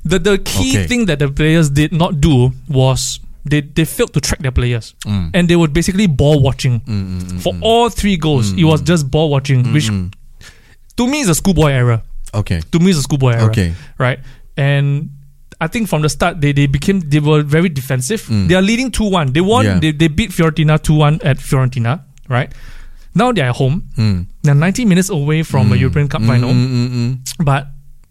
[0.05, 0.87] The the key Okay.
[0.87, 4.95] thing that the players did not do was they they failed to track their players,
[5.07, 5.31] Mm.
[5.35, 8.53] and they were basically ball watching mm, mm, mm, for all three goals.
[8.53, 9.89] It was just ball watching, which
[10.97, 12.03] to me is a schoolboy error.
[12.35, 12.61] Okay.
[12.73, 13.51] To me is a schoolboy error.
[13.51, 13.73] Okay.
[13.99, 14.21] right?
[14.59, 15.09] And
[15.65, 18.27] I think from the start they, they became they were very defensive.
[18.49, 19.33] They are leading two one.
[19.33, 19.65] They won.
[19.65, 19.69] Mm.
[19.75, 19.81] Yeah.
[19.85, 22.53] They, they beat Fiorentina two one at Fiorentina, right?
[23.15, 23.83] Now they are at home.
[23.97, 24.27] Mm.
[24.43, 27.45] They're 90 minutes away from a European Cup final, Mm, mm, mm.
[27.45, 27.69] but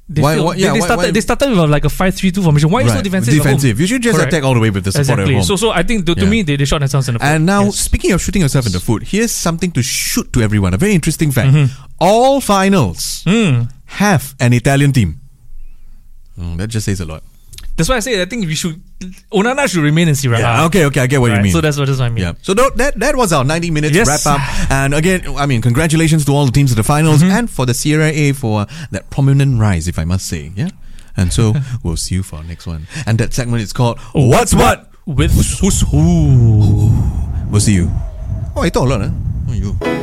[0.09, 0.45] they, Why- failed.
[0.45, 2.69] why- they, yeah, they started why- they started with like a 5-3-2 formation.
[2.71, 3.33] Why are you so defensive?
[3.33, 3.79] Defensive.
[3.81, 4.31] You should just Correct.
[4.33, 5.33] attack all the way with the support Exactly.
[5.35, 5.43] at home.
[5.43, 6.29] So so I think to, to Yeah.
[6.33, 7.27] me they, they shot themselves in the foot.
[7.35, 7.79] And now, Yes.
[7.79, 10.73] speaking of shooting yourself in the foot, here's something to shoot to everyone.
[10.73, 11.51] A very interesting fact.
[11.53, 11.67] Mm-hmm.
[11.99, 13.69] All finals Mm.
[14.01, 15.19] have an Italian team.
[16.39, 17.23] Mm, that just says a lot.
[17.75, 18.79] That's why I say I think we should
[19.31, 20.37] Onana should remain in Serie.
[20.39, 21.51] Yeah, okay, okay, I get what Right, you mean.
[21.51, 22.23] So that's what, that's what I mean.
[22.23, 22.33] yeah.
[22.43, 24.07] So that that was our 90 minutes Yes.
[24.07, 24.71] wrap up.
[24.71, 27.31] And again, I mean, congratulations to all the teams at the finals Mm-hmm.
[27.37, 30.51] and for the Serie A for that prominent rise, if I must say.
[30.55, 30.69] Yeah.
[31.17, 32.87] And so we'll see you for our next one.
[33.07, 34.89] And that segment is called What's What?
[35.05, 36.89] with who's who.
[37.49, 37.91] We'll see you.
[38.55, 39.09] Oh, I talk a lot, huh?
[39.49, 40.02] Oh, you.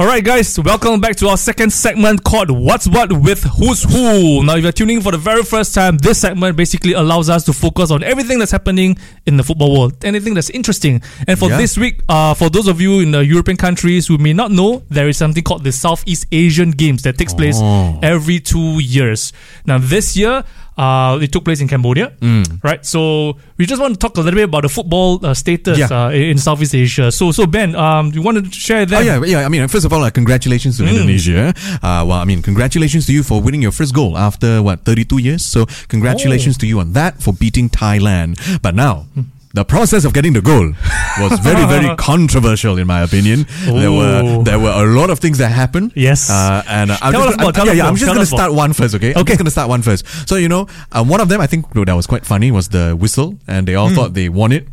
[0.00, 4.42] All right, guys, welcome back to our second segment called What's What with Who's Who.
[4.42, 7.44] Now, if you're tuning in for the very first time, this segment basically allows us
[7.44, 11.02] to focus on everything that's happening in the football world, anything that's interesting.
[11.28, 11.58] And for Yeah.
[11.58, 14.82] this week, uh, for those of you in the European countries who may not know,
[14.88, 17.98] there is something called the Southeast Asian Games that takes place Oh.
[18.02, 19.34] every two years.
[19.66, 20.44] Now, this year,
[20.80, 22.64] uh, it took place in Cambodia, Mm.
[22.64, 22.80] right?
[22.86, 25.92] So we just want to talk a little bit about the football uh, status Yeah.
[25.92, 27.12] uh, in Southeast Asia.
[27.12, 29.00] So, so Ben, um, you want to share that?
[29.00, 29.44] Oh yeah, yeah.
[29.44, 31.52] I mean, first of all, uh, congratulations to Indonesia.
[31.84, 35.18] Uh, well, I mean, congratulations to you for winning your first goal after what 32
[35.20, 35.44] years.
[35.44, 38.40] So, congratulations to you on that for beating Thailand.
[38.64, 39.04] But now.
[39.52, 40.74] The process of getting the goal
[41.18, 43.46] was very, very controversial, in my opinion.
[43.66, 45.90] There were there were a lot of things that happened.
[45.96, 46.30] Yes.
[46.30, 48.52] uh, and uh, I'm Tell just gonna, more, tell yeah, yeah, I'm just gonna start
[48.54, 49.10] one first, okay?
[49.12, 49.32] I'm Okay.
[49.32, 50.06] just going to start one first.
[50.28, 52.94] So you know, uh, one of them I think that was quite funny was the
[52.96, 54.68] whistle, and they all thought they won it.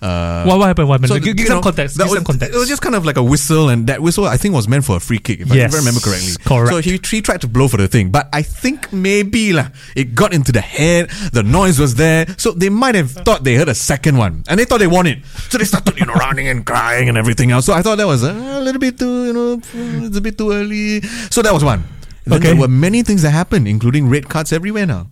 [0.00, 0.88] Uh, What, what happened?
[0.88, 1.08] What happened?
[1.12, 1.98] so, give give some know, context.
[1.98, 2.54] Give some was- context.
[2.54, 4.84] It was just kind of like a whistle, and that whistle I think was meant
[4.84, 6.34] for a free kick, if, Yes, I, if I remember correctly.
[6.44, 6.70] correct.
[6.70, 10.14] So he, he tried to blow for the thing, but I think maybe lah, it
[10.14, 11.10] got into the head.
[11.32, 14.58] The noise was there, so they might have thought they heard a second one, and
[14.60, 15.18] they thought they won it.
[15.50, 17.66] So they started, you know, running and crying and everything else.
[17.66, 19.60] So I thought that was a, a little bit too, you know,
[20.06, 21.00] it's a bit too early.
[21.30, 21.82] So that was one.
[22.24, 22.48] Then Okay.
[22.52, 25.08] There were many things that happened, including red cards everywhere now.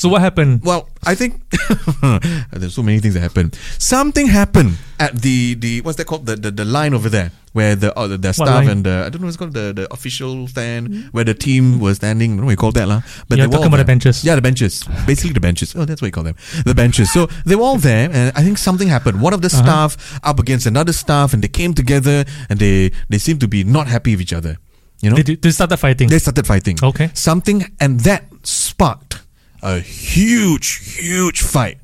[0.00, 0.62] So what happened?
[0.64, 1.32] Well, I think
[2.52, 3.54] there's so many things that happened.
[3.78, 7.74] Something happened at the the what's that called the the, the line over there where
[7.76, 8.68] the uh, the, the staff line?
[8.68, 11.96] and the I don't know what's called the the official stand where the team was
[12.00, 12.30] standing.
[12.32, 13.00] I don't know what you call that lah.
[13.28, 13.94] But You're they were talking all about the there.
[13.96, 14.24] benches.
[14.24, 14.74] Yeah, the benches.
[15.06, 15.74] Basically the benches.
[15.76, 16.36] Oh, that's what you call them.
[16.64, 17.12] The benches.
[17.12, 19.20] So they were all there, and I think something happened.
[19.20, 19.64] One of the Uh-huh.
[19.66, 19.90] staff
[20.22, 23.86] up against another staff, and they came together, and they they seemed to be not
[23.96, 24.56] happy with each other.
[25.02, 26.08] You know, They, they started fighting.
[26.12, 26.76] they started fighting.
[26.90, 27.08] Okay.
[27.14, 29.14] Something, and that sparked
[29.62, 31.78] a huge, huge fight.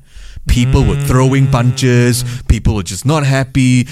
[0.47, 1.51] People were throwing mm.
[1.51, 2.23] punches.
[2.47, 3.87] People were just not happy.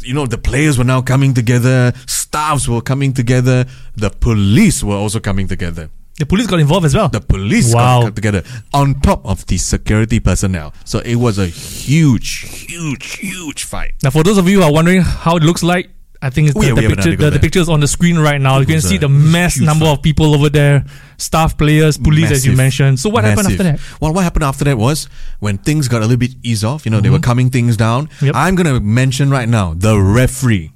[0.00, 1.92] You know, the players were now coming together.
[2.06, 3.66] Staffs were coming together.
[3.96, 5.90] The police were also coming together.
[6.18, 7.08] the police got involved as well.
[7.10, 8.04] The police Wow.
[8.04, 10.72] got together on top of the security personnel.
[10.84, 13.92] So it was a huge, huge, huge fight.
[14.02, 15.90] now, for those of you who are wondering how it looks like,
[16.22, 17.16] I think it's Oh, the, yeah, the we have an picture.
[17.16, 18.58] The, the pictures on the screen right now.
[18.58, 20.84] You can see the mass number of people over there,
[21.18, 22.98] staff, players, police, as you mentioned.
[22.98, 23.80] So what happened after that?
[24.00, 25.08] Well, what happened after that was
[25.40, 26.84] when things got a little bit ease off.
[26.86, 28.06] You know, they were coming things down.
[28.08, 28.26] Mm-hmm.
[28.26, 28.34] Yep.
[28.36, 30.72] I'm gonna mention right now the referee.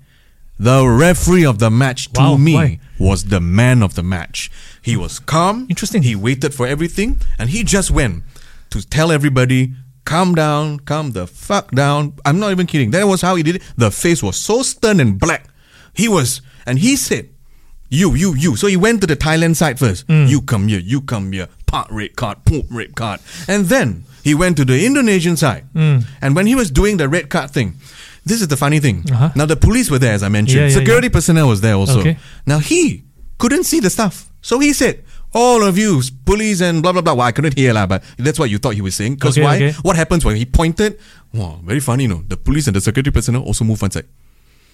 [0.58, 2.80] The referee of the match to Wow, me why?
[2.98, 4.50] was the man of the match.
[4.82, 5.66] He was calm.
[5.70, 6.02] Interesting.
[6.02, 8.24] He waited for everything, and he just went
[8.68, 9.72] to tell everybody,
[10.04, 12.90] "Calm down, calm the fuck down." I'm not even kidding.
[12.92, 13.62] That was how he did it.
[13.76, 15.46] The face was so stern and black.
[15.94, 17.28] He was, and he said,
[17.90, 18.56] you, you, you.
[18.56, 20.06] So he went to the Thailand side first.
[20.06, 20.28] Mm.
[20.28, 21.48] You come here, you come here.
[21.66, 23.20] Part red card, poop red card.
[23.48, 25.66] And then he went to the Indonesian side.
[25.74, 26.04] Mm.
[26.22, 27.74] And when he was doing the red card thing,
[28.24, 29.04] this is the funny thing.
[29.10, 29.30] Uh-huh.
[29.34, 30.60] Now the police were there, as I mentioned.
[30.60, 32.00] Yeah, yeah, Security personnel was there also.
[32.00, 32.18] Okay.
[32.46, 33.04] Now he
[33.38, 34.30] couldn't see the stuff.
[34.40, 37.14] So he said, all of you, police and blah, blah, blah.
[37.14, 39.14] Well, I couldn't hear, lah, but that's what you thought he was saying.
[39.14, 39.56] Because Okay, why?
[39.56, 39.72] okay.
[39.82, 40.98] What happens when he pointed?
[41.32, 42.22] Wow, very funny, no?
[42.26, 44.06] The police and the security personnel also move one side.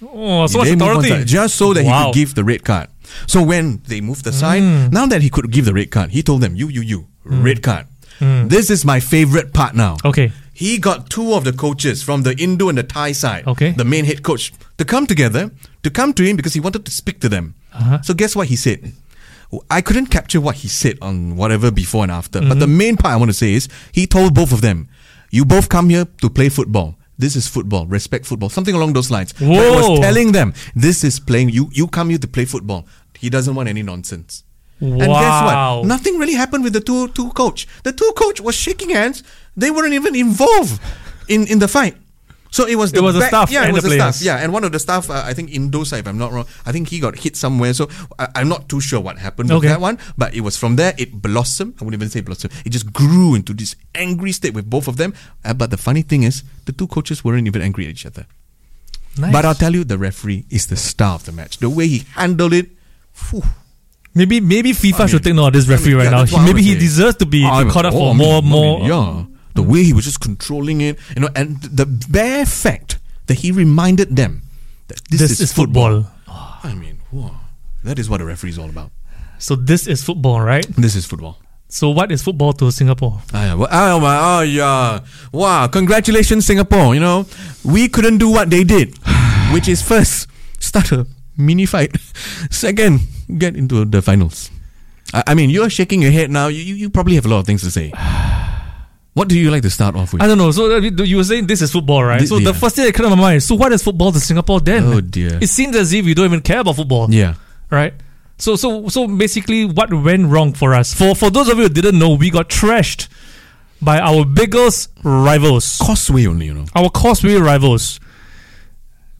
[0.03, 1.09] Oh, so much They one authority.
[1.09, 2.89] side, just so that he could give the red card.
[3.27, 4.93] So when they moved aside, Mm.
[4.93, 7.63] now that he could give the red card, he told them, "You, you, you, red
[7.63, 7.87] card."
[8.21, 9.97] This is my favorite part now.
[10.05, 10.09] Mm.
[10.11, 10.33] Okay.
[10.53, 13.73] He got two of the coaches from the Indo and the Thai side, Okay.
[13.73, 15.51] the main head coach, to come together
[15.83, 17.55] to come to him because he wanted to speak to them.
[17.73, 18.01] Uh-huh.
[18.03, 18.93] So guess what he said?
[19.71, 22.59] I couldn't capture what he said on whatever before and after, but Mm-hmm.
[22.61, 24.89] the main part I want to say is he told both of them,
[25.31, 26.97] "You both come here to play football.
[27.19, 27.87] This is football.
[27.87, 28.51] Respect football.
[28.51, 31.51] Something along those lines." But he was telling them, "This is playing.
[31.51, 32.87] You you come here to play football.
[33.19, 34.43] He doesn't want any nonsense."
[34.81, 35.09] And guess
[35.47, 35.87] what?
[35.87, 37.67] Nothing really happened with the two two coach.
[37.85, 39.23] The two coach was shaking hands.
[39.57, 40.81] They weren't even involved
[41.29, 41.97] in, in the fight.
[42.57, 44.23] So it was the It was the back- staff Yeah, it was the the staff.
[44.29, 46.73] Yeah, and one of the staff, uh, I think Indosa, if I'm not wrong, I
[46.73, 47.73] think he got hit somewhere.
[47.75, 47.85] So
[48.19, 49.69] I, I'm not too sure what happened with Okay.
[49.69, 49.99] that one.
[50.17, 51.75] But it was from there it blossomed.
[51.79, 52.55] I wouldn't even say blossomed.
[52.65, 55.13] It just grew into this angry state with both of them.
[55.45, 58.25] Uh, but the funny thing is, the two coaches weren't even angry at each other.
[59.19, 59.33] Nice.
[59.33, 61.59] But I'll tell you, the referee is the star of the match.
[61.59, 62.71] The way he handled it.
[63.31, 63.43] Whew.
[64.15, 66.41] maybe maybe FIFA I should take note of this referee I mean, right yeah, now.
[66.41, 68.75] He- maybe he deserves to be I mean, caught up oh, for more I more.
[68.89, 69.25] yeah,
[69.57, 73.51] the way he was just controlling it, you know, and the bare fact that he
[73.51, 74.43] reminded them
[74.89, 76.07] that this, This is football.
[76.29, 77.33] I mean, whoa,
[77.85, 78.91] that is what a referee is all about.
[79.39, 80.67] So this is football, right?
[80.77, 81.39] This is football.
[81.69, 83.21] So what is football to Singapore?
[83.35, 85.01] Ah, yeah, well, oh, my, oh yeah,
[85.33, 85.67] wow!
[85.67, 86.95] Congratulations, Singapore.
[86.95, 87.27] You know,
[87.65, 88.95] we couldn't do what they did,
[89.53, 90.29] which is first
[90.61, 91.99] start a mini fight,
[92.51, 93.01] second
[93.39, 94.51] get into the finals.
[95.13, 96.47] I, I mean, you're shaking your head now.
[96.47, 97.93] You, you you probably have a lot of things to say.
[99.17, 100.21] What do you like to start off with?
[100.21, 100.51] I don't know.
[100.51, 102.29] So uh, you were saying this is football, right?
[102.29, 104.21] So the first thing that came to my mind is, so what is football to
[104.21, 104.85] Singapore then?
[104.85, 105.39] Oh, dear.
[105.41, 107.33] It seems as if we don't even care about football, yeah.
[107.71, 107.95] right?
[108.37, 110.93] So so so basically, what went wrong for us?
[110.93, 113.09] For for those of you who didn't know, we got trashed
[113.81, 116.67] by our biggest rivals, Causeway only, you know.
[116.75, 117.99] our Causeway rivals,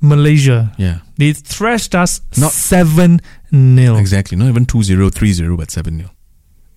[0.03, 0.73] Malaysia.
[0.77, 0.99] Yeah.
[1.17, 4.37] They thrashed us Not- seven 0 Exactly.
[4.37, 6.11] Not even 2 0, 3 0, but 7 0.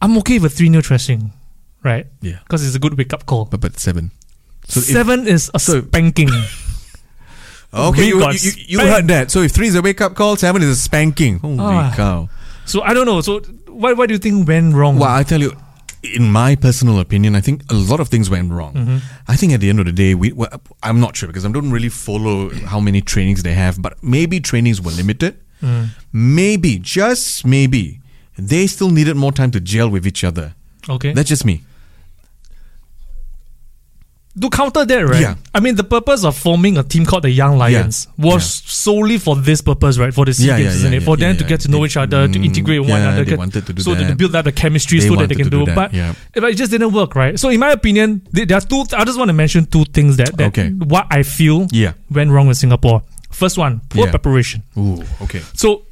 [0.02, 1.34] I'm okay with three 0 thrashing,
[1.84, 2.08] right?
[2.22, 2.40] Yeah.
[2.44, 3.46] Because it's a good wake up call.
[3.46, 4.12] But but 7.
[4.68, 6.30] So if- Seven is a so- spanking.
[7.74, 9.32] okay, you, you, you, you heard that.
[9.32, 11.40] So if 3 is a wake up call, 7 is a spanking.
[11.40, 11.94] Holy Ah.
[11.96, 12.30] cow.
[12.66, 13.22] so I don't know.
[13.22, 14.98] So what what do you think went wrong?
[15.00, 15.54] Well, I tell you,
[16.04, 18.74] in my personal opinion, I think a lot of things went wrong.
[18.74, 18.98] Mm-hmm.
[19.28, 20.50] I think at the end of the day, we well,
[20.84, 24.40] I'm not sure because I don't really follow how many trainings they have, but maybe
[24.40, 25.40] trainings were limited.
[25.62, 25.90] Mm.
[26.14, 28.00] Maybe, just maybe,
[28.38, 30.54] they still needed more time to gel with each other.
[30.88, 31.12] Okay.
[31.14, 31.64] That's just me.
[34.42, 35.22] To counter that, right?
[35.22, 35.36] Yeah.
[35.54, 38.26] I mean, the purpose of forming a team called the Young Lions Yeah.
[38.34, 40.14] was solely for this purpose, right?
[40.14, 41.04] For the SEA Yeah, Games, yeah, isn't yeah, it?
[41.04, 41.76] For yeah, them yeah, to get to yeah.
[41.78, 43.96] know each other, to Mm, integrate one yeah, another, they get- wanted to do so
[43.96, 44.08] that.
[44.08, 45.66] to build up the chemistry, They so that they can do.
[45.66, 46.14] that, but, yeah.
[46.36, 47.40] it just didn't work, right?
[47.40, 48.86] So, in my opinion, there are two.
[48.96, 50.70] I just want to mention two things that, that Okay.
[50.70, 51.94] what I feel Yeah.
[52.10, 53.04] went wrong with Singapore.
[53.32, 54.12] First one, poor Yeah.
[54.12, 54.64] preparation.
[54.78, 55.42] Ooh, okay.
[55.54, 55.84] So,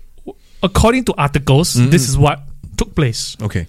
[0.63, 1.89] according to articles, Mm-hmm.
[1.91, 2.41] this is what
[2.77, 3.35] took place.
[3.41, 3.67] Okay.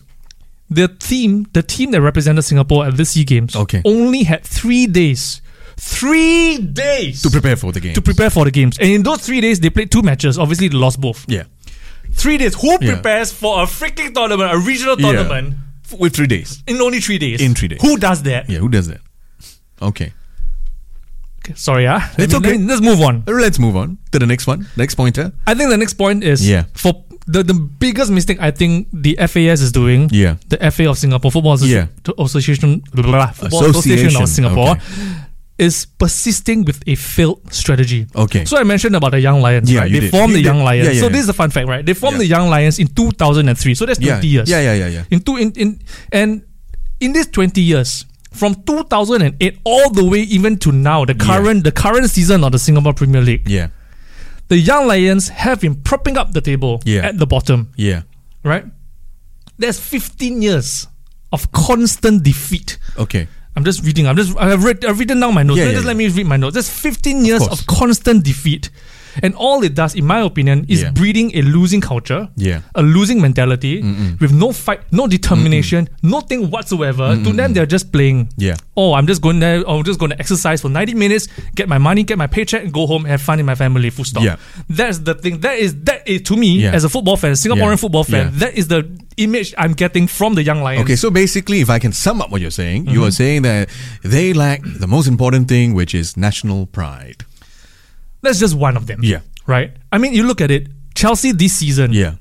[0.71, 3.81] The team, the team that represented Singapore at the Sea Games, Okay.
[3.85, 5.41] only had three days,
[5.77, 7.95] three days To prepare for the game.
[7.95, 8.79] to prepare for the games.
[8.79, 10.39] And in those three days, they played two matches.
[10.39, 11.25] Obviously, they lost both.
[11.29, 11.45] Yeah.
[12.13, 12.55] Three days.
[12.55, 12.95] Who Yeah.
[12.95, 15.55] prepares for a freaking tournament, a regional tournament,
[15.91, 16.63] F- With three days.
[16.67, 17.41] in only three days?
[17.41, 17.79] In three days.
[17.81, 18.49] Who does that?
[18.51, 19.01] Yeah, who does that?
[19.81, 20.13] Okay.
[21.45, 22.11] Okay, sorry, ah.
[22.19, 22.59] It's me- okay.
[22.59, 23.23] let Let's move on.
[23.27, 24.67] Let's move on to the next one.
[24.77, 25.33] Next pointer.
[25.47, 26.65] I think the next point is Yeah.
[26.75, 30.09] for the, the biggest mistake I think the FAS is doing.
[30.11, 30.37] Yeah.
[30.49, 31.87] The FA of Singapore Football Associ- Yeah.
[32.19, 34.83] Association, blah, blah, blah, Football Association Association, of Singapore okay.
[35.59, 38.07] is persisting with a failed strategy.
[38.17, 38.47] Okay.
[38.47, 39.71] So I mentioned about the Young Lions.
[39.71, 39.93] Yeah, right?
[39.93, 40.11] They did.
[40.11, 40.49] formed You the did.
[40.49, 40.87] Young Lions.
[40.87, 41.85] Yeah, yeah, so this is a fun fact, right?
[41.85, 43.75] They formed the Young Lions in 2003.
[43.75, 44.33] So that's 20 yeah.
[44.33, 44.51] years.
[44.51, 45.05] Yeah, yeah, yeah, yeah.
[45.11, 46.43] In two in, in and
[47.01, 51.73] in these 20 years, from 2008 all the way even to now, the current the
[51.73, 53.69] current season of the Singapore Premier League, Yeah.
[54.49, 57.07] The Young Lions have been propping up the table Yeah.
[57.07, 58.03] at the bottom, Yeah.
[58.45, 58.65] right?
[59.59, 60.87] There's 15 years
[61.33, 62.79] of constant defeat.
[62.97, 63.29] Okay.
[63.57, 64.07] I'm just reading.
[64.07, 64.37] I'm just.
[64.39, 64.85] I have read.
[64.85, 65.59] I've written down my notes.
[65.59, 66.55] Yeah, Let- yeah, just let me read my notes.
[66.55, 67.61] There's 15 years course.
[67.61, 68.71] of constant defeat,
[69.23, 70.91] and all it does, in my opinion, is Yeah.
[70.91, 72.61] breeding a losing culture, Yeah.
[72.75, 73.83] a losing mentality,
[74.21, 77.17] with no fight, no determination, nothing whatsoever.
[77.25, 78.29] To them, they're just playing.
[78.37, 78.57] Yeah.
[78.77, 79.63] Oh, I'm just going there.
[79.69, 82.73] I'm just going to exercise for 90 minutes, get my money, get my paycheck, and
[82.73, 83.91] go home, and have fun in my family.
[83.91, 84.23] Full stop.
[84.23, 84.37] Yeah.
[84.69, 85.41] That's the thing.
[85.41, 86.73] That is that is to me Yeah.
[86.73, 87.77] as a football fan, Singaporean Yeah.
[87.77, 88.33] football fan.
[88.39, 90.83] That is the image I'm getting from the young lions.
[90.83, 93.03] Okay, so basically, if I can sum up what you're saying, you Mm-hmm.
[93.09, 93.69] are saying that
[94.05, 97.25] they lack the most important thing, which is national pride.
[98.23, 99.01] That's just one of them.
[99.03, 99.21] Yeah.
[99.47, 99.73] Right?
[99.93, 102.15] I mean, you look at it, Chelsea this season, Yeah.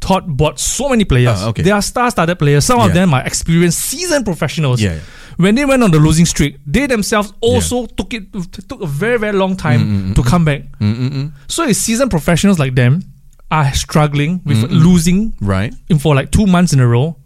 [0.00, 1.36] Todd bought so many players.
[1.42, 1.62] Ah, okay.
[1.62, 2.64] They are star studded players.
[2.64, 4.80] Some of them are experienced, seasoned professionals.
[4.80, 5.00] Yeah, yeah.
[5.36, 8.32] When they went on the losing streak, they themselves also took it
[8.66, 10.62] took a very, very long time mm, mm, mm, to come back.
[10.80, 11.32] Mm-mm-mm.
[11.48, 13.02] So if seasoned professionals like them
[13.50, 15.74] are struggling with losing Right.
[15.90, 17.16] in for like two months in a row.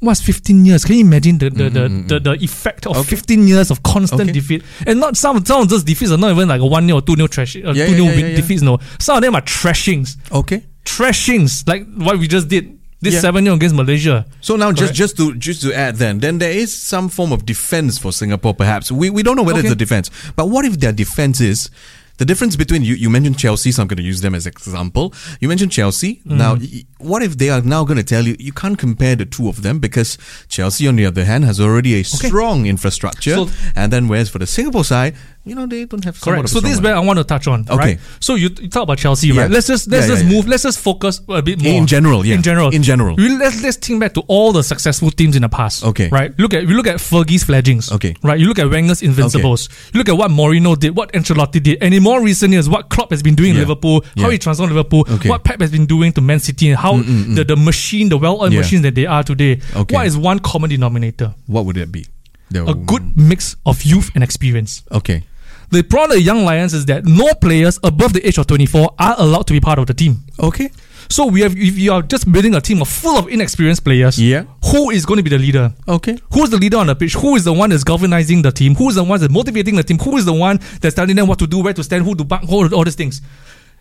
[0.00, 0.84] What's 15 years?
[0.84, 2.08] Can you imagine the the, the, mm, mm, mm.
[2.08, 3.16] the, the effect of Okay.
[3.16, 4.32] 15 years of constant Okay.
[4.32, 4.62] defeat?
[4.86, 7.02] And not some some of those defeats are not even like a 1 0 or
[7.02, 8.78] 2 0 trash uh, Yeah, 2 yeah, 0 yeah, defeats, no.
[9.00, 10.16] Some of them are trashings.
[10.30, 10.64] Okay.
[10.84, 12.72] Trashings, like what we just did.
[12.98, 13.20] This.
[13.20, 14.24] 7 0 against Malaysia.
[14.40, 17.44] So now, just just to just to add, then then there is some form of
[17.44, 18.54] defense for Singapore.
[18.54, 19.68] Perhaps we we don't know whether Okay.
[19.68, 21.70] it's a defense, but what if their defense is
[22.18, 25.12] The difference between you, you mentioned Chelsea, so I'm going to use them as example.
[25.40, 26.22] You mentioned Chelsea.
[26.26, 26.36] Mm.
[26.38, 26.56] Now,
[26.98, 29.62] what if they are now going to tell you you can't compare the two of
[29.62, 30.16] them because
[30.48, 34.38] Chelsea, on the other hand, has already a strong infrastructure, So- and then whereas for
[34.38, 35.14] the Singapore side,
[35.46, 36.48] you know they don't have somewhat Correct.
[36.50, 37.60] So this is where I want to touch on.
[37.62, 37.76] Okay.
[37.76, 37.98] Right.
[38.20, 39.42] So you, you talk about Chelsea, Yeah.
[39.42, 39.50] right?
[39.50, 40.36] Let's just let's Yeah, just yeah, yeah.
[40.36, 40.48] move.
[40.48, 42.34] Let's just focus a bit more In general, yeah.
[42.34, 42.70] In general.
[42.74, 43.14] In general.
[43.16, 45.84] We, let's let's think back to all the successful teams in the past.
[45.84, 46.08] Okay.
[46.08, 46.36] Right.
[46.38, 47.92] Look at we look at Fergie's fledglings.
[47.92, 48.14] Okay.
[48.22, 48.40] Right.
[48.40, 49.68] You look at Wenger's invincibles.
[49.68, 49.90] Okay.
[49.94, 52.88] You look at what Mourinho did, what Ancelotti did, and in more recent years, what
[52.88, 53.62] Klopp has been doing in Yeah.
[53.62, 54.32] Liverpool, how Yeah.
[54.32, 55.28] he transformed Liverpool, Okay.
[55.28, 57.34] what Pep has been doing to Man City, and how mm, mm, mm.
[57.36, 58.60] the, the machine, the well-earned Yeah.
[58.60, 59.60] machines that they are today.
[59.76, 59.94] Okay.
[59.94, 61.34] What is one common denominator?
[61.46, 62.06] What would it be?
[62.50, 64.82] The- A good mix of youth and experience.
[64.92, 65.22] Okay.
[65.70, 69.14] The problem with Young Lions is that no players above the age of 24 are
[69.18, 70.22] allowed to be part of the team.
[70.38, 70.70] Okay.
[71.08, 74.18] So we have, if you are just building a team of full of inexperienced players,
[74.20, 74.44] Yeah.
[74.72, 75.72] who is going to be the leader?
[75.86, 76.18] Okay.
[76.32, 77.14] Who's the leader on the pitch?
[77.14, 78.74] Who is the one that's galvanizing the team?
[78.74, 79.98] Who is the one that's motivating the team?
[79.98, 82.24] Who is the one that's telling them what to do, where to stand, who to
[82.24, 83.22] back, all, all these things?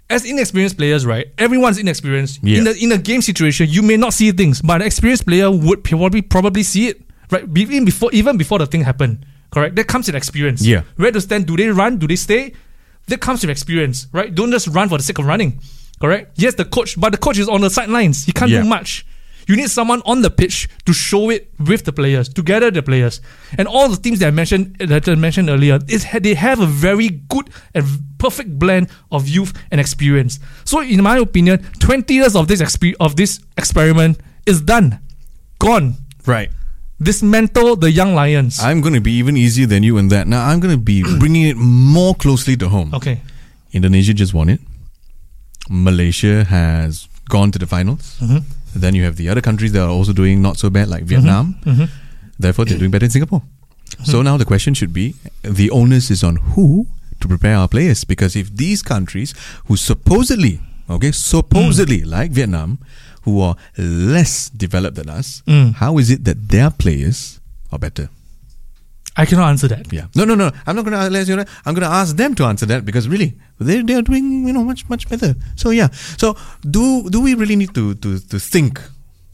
[0.08, 1.26] As inexperienced players, right?
[1.39, 2.39] Everyone's inexperienced.
[2.43, 2.60] Yeah.
[2.60, 5.50] In a in a game situation, you may not see things, but an experienced player
[5.50, 7.43] would probably probably see it, right?
[7.58, 9.26] Even before even before the thing happened.
[9.52, 9.76] Correct?
[9.76, 10.66] That comes with experience.
[10.66, 10.82] Yeah.
[10.98, 11.46] Where to stand?
[11.48, 11.98] Do they run?
[11.98, 12.54] Do they stay?
[13.08, 14.34] That comes with experience, right?
[14.34, 15.60] Don't just run for the sake of running.
[16.02, 16.32] Correct?
[16.36, 18.26] Yes, the coach, but the coach is on the sidelines.
[18.26, 18.62] He can't Yeah.
[18.64, 19.06] do much.
[19.48, 22.82] You need someone on the pitch to show it with the players, to gather the
[22.82, 23.22] players,
[23.60, 25.78] and all the teams that I mentioned that I mentioned earlier.
[25.88, 27.86] Is they have a very good and
[28.18, 30.40] perfect blend of youth and experience.
[30.64, 35.00] So, in my opinion, twenty years of this exper- of this experiment is done,
[35.60, 35.98] gone.
[36.26, 36.50] Right.
[37.02, 38.60] Dismantle the young lions.
[38.64, 40.28] I'm going to be even easier than you in that.
[40.28, 42.94] Now I'm going to be bringing it more closely to home.
[42.94, 43.22] okay.
[43.74, 44.62] Indonesia just won it.
[45.70, 48.18] Malaysia has gone to the finals.
[48.22, 48.40] Mm-hmm.
[48.80, 51.56] Then you have the other countries that are also doing not so bad, like Vietnam.
[51.66, 51.86] Mm-hmm.
[52.40, 53.42] Therefore, they're doing better in Singapore.
[54.04, 56.88] So now the question should be: the onus is on who
[57.20, 58.04] to prepare our players?
[58.04, 59.34] Because if these countries,
[59.68, 62.08] who supposedly, okay, supposedly Mm.
[62.12, 62.80] like Vietnam,
[63.26, 65.74] who are less developed than us, Mm.
[65.76, 67.40] how is it that their players
[67.72, 68.10] are better?
[69.18, 69.92] I cannot answer that.
[69.94, 70.08] Yeah.
[70.14, 70.52] No, no, no.
[70.68, 71.36] I'm not going to let you.
[71.66, 74.52] I'm going to ask them to answer that because really, they they are doing you
[74.52, 75.36] know much much better.
[75.56, 75.88] So yeah.
[76.18, 76.36] So
[76.70, 78.82] do do we really need to to to think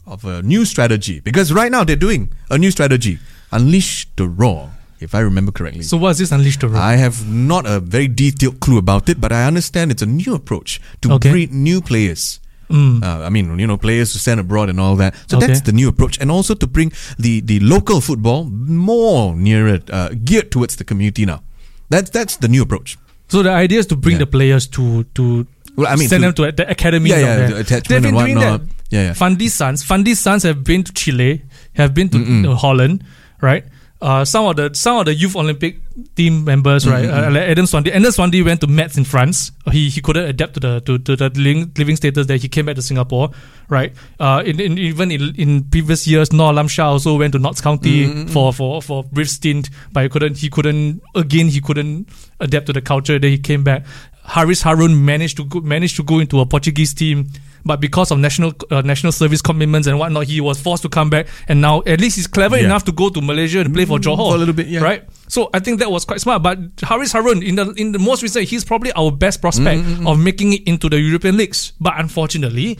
[0.06, 1.18] of a new strategy?
[1.18, 3.18] Because right now they're doing a new strategy,
[3.50, 4.70] unleash the Roar.
[5.02, 5.82] If I remember correctly.
[5.82, 6.78] So, what is this unleash the Roar?
[6.80, 10.32] I have not a very detailed clue about it, but I understand it's a new
[10.38, 11.30] approach to Okay.
[11.32, 12.38] breed new players.
[12.72, 13.02] Mm.
[13.04, 15.14] Uh, I mean, you know, players to send abroad and all that.
[15.28, 15.46] So Okay.
[15.48, 20.08] that's the new approach, and also to bring the the local football more nearer, uh,
[20.24, 21.42] geared towards the community now.
[21.90, 22.96] That's that's the new approach.
[23.28, 24.24] So the idea is to bring Yeah.
[24.24, 27.10] the players to to Well, I mean, send to- them to the academy.
[27.10, 27.48] Yeah, yeah, there.
[27.48, 28.60] the attachment They've been and doing that.
[28.90, 29.14] Yeah, yeah.
[29.14, 31.42] Fandi's sons, Fandi's sons have been to Chile,
[31.74, 32.18] have been to
[32.50, 33.04] uh, Holland,
[33.40, 33.64] right?
[34.00, 35.76] Uh, some of the some of the youth Olympic
[36.14, 37.04] team members, right?
[37.04, 39.52] Uh, like Adam Swandi, Adam Swandi went to Metz in France.
[39.70, 42.36] He he couldn't adapt to the to, to the living, living status there.
[42.36, 43.30] He came back to Singapore,
[43.68, 43.92] right?
[44.18, 47.60] Uh, in, in even in, in previous years, Noh Alam Shah also went to Notts
[47.60, 52.08] County for for for brief stint, but he couldn't he couldn't again he couldn't
[52.40, 53.18] adapt to the culture.
[53.18, 53.84] Then he came back.
[54.24, 57.28] Hariss Harun managed to go, managed to go into a Portuguese team,
[57.64, 61.10] but because of national uh, national service commitments and whatnot, he was forced to come
[61.10, 61.26] back.
[61.48, 62.64] And now at least he's clever Yeah.
[62.66, 64.80] enough to go to Malaysia and play for Johor for a little bit, yeah.
[64.80, 65.04] right?
[65.28, 66.42] So I think that was quite smart.
[66.42, 70.06] But Hariss Harun in the in the most recent, he's probably our best prospect Mm-hmm,
[70.06, 71.72] of making it into the European leagues.
[71.80, 72.78] But unfortunately,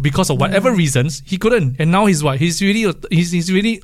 [0.00, 0.76] because of whatever Mm.
[0.78, 1.76] reasons, he couldn't.
[1.78, 2.38] And now he's what?
[2.38, 3.82] He's really he's he's really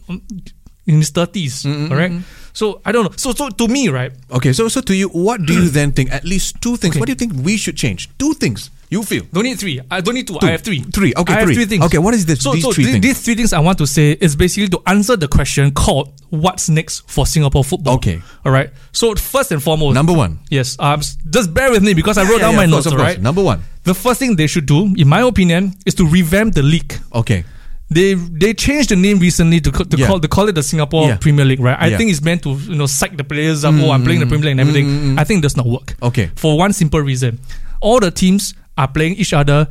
[0.86, 2.14] in his 30s Mm-hmm, correct?
[2.52, 3.14] So I don't know.
[3.16, 4.12] So so to me, right?
[4.30, 6.12] Okay, so so to you, what do you then think?
[6.12, 6.92] At least two things.
[6.92, 7.00] Okay.
[7.00, 8.10] What do you think we should change?
[8.18, 9.24] Two things you feel.
[9.32, 9.80] Don't need three.
[9.90, 10.34] I don't need two.
[10.38, 10.46] Two.
[10.46, 10.80] I have three.
[10.80, 11.12] Three.
[11.16, 11.54] Okay, I have three.
[11.56, 11.84] three things.
[11.86, 13.02] Okay, what is this- So, these so three thi- things?
[13.02, 16.68] These three things I want to say is basically to answer the question called "What's
[16.68, 18.20] next for Singapore football?" Okay.
[18.44, 18.70] All right.
[18.92, 20.38] So first and foremost, Number one.
[20.50, 20.76] Yes.
[20.78, 21.00] Um.
[21.30, 22.84] Just bear with me because I wrote Yeah, down yeah, my notes.
[22.84, 23.14] course, of all course.
[23.14, 23.22] right.
[23.22, 23.62] Number one.
[23.84, 26.94] The first thing they should do, in my opinion, is to revamp the league.
[27.14, 27.44] Okay.
[27.90, 30.06] They they changed the name recently to, to Yeah.
[30.06, 31.16] call to call it the Singapore Yeah.
[31.16, 31.76] Premier League, right?
[31.78, 31.98] I Yeah.
[31.98, 33.74] think it's meant to you know psych the players up.
[33.74, 34.86] Oh, I'm playing the mm, Premier League and everything.
[34.86, 35.94] Mm, mm, I think it does not work.
[36.02, 36.30] Okay.
[36.36, 37.38] For one simple reason,
[37.82, 39.66] all the teams are playing each other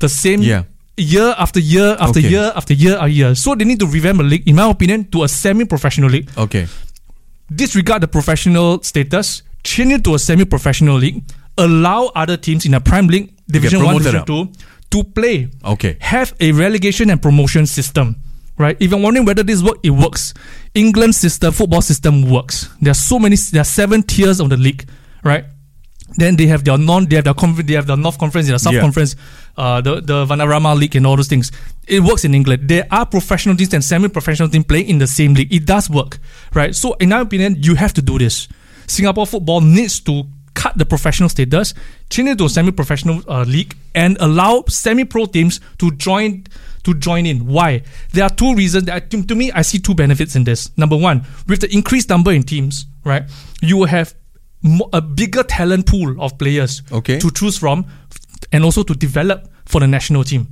[0.00, 0.62] the same Yeah.
[0.96, 2.28] year after year after Okay.
[2.32, 3.34] year after year after year.
[3.34, 6.66] So they need to revamp the league, in my opinion, to a semi-professional league Okay.
[7.54, 11.22] disregard the professional status, change it to a semi-professional league,
[11.58, 14.26] allow other teams in a prime league, division one, division up.
[14.26, 14.48] two,
[14.90, 15.48] to play.
[15.64, 15.96] Okay.
[16.00, 18.16] Have a relegation and promotion system.
[18.56, 18.76] Right?
[18.78, 20.32] If you're wondering whether this works, it works.
[20.74, 22.68] England's system, football system works.
[22.80, 24.84] There are so many there are seven tiers of the league,
[25.24, 25.44] right?
[26.16, 28.58] Then they have their non, they have their conference, they have the North Conference, their
[28.58, 28.80] South Yeah.
[28.80, 29.16] Conference,
[29.56, 31.50] uh, the the Vanarama League, and all those things.
[31.88, 32.68] It works in England.
[32.68, 35.52] There are professional teams and semi-professional teams playing in the same league.
[35.52, 36.18] It does work,
[36.54, 36.74] right?
[36.74, 38.48] So, in my opinion, you have to do this.
[38.86, 40.24] Singapore football needs to
[40.54, 41.74] cut the professional status,
[42.10, 46.44] change it to a semi-professional uh, league, and allow semi-pro teams to join
[46.84, 47.46] to join in.
[47.46, 47.82] Why?
[48.12, 48.84] There are two reasons.
[48.84, 50.70] That, to, to me, I see two benefits in this.
[50.76, 53.24] Number one, with the increased number in teams, right,
[53.62, 54.14] you will have
[54.64, 57.18] mo- a bigger talent pool of players Okay.
[57.20, 57.86] to choose from,
[58.52, 60.48] and also to develop for the national team.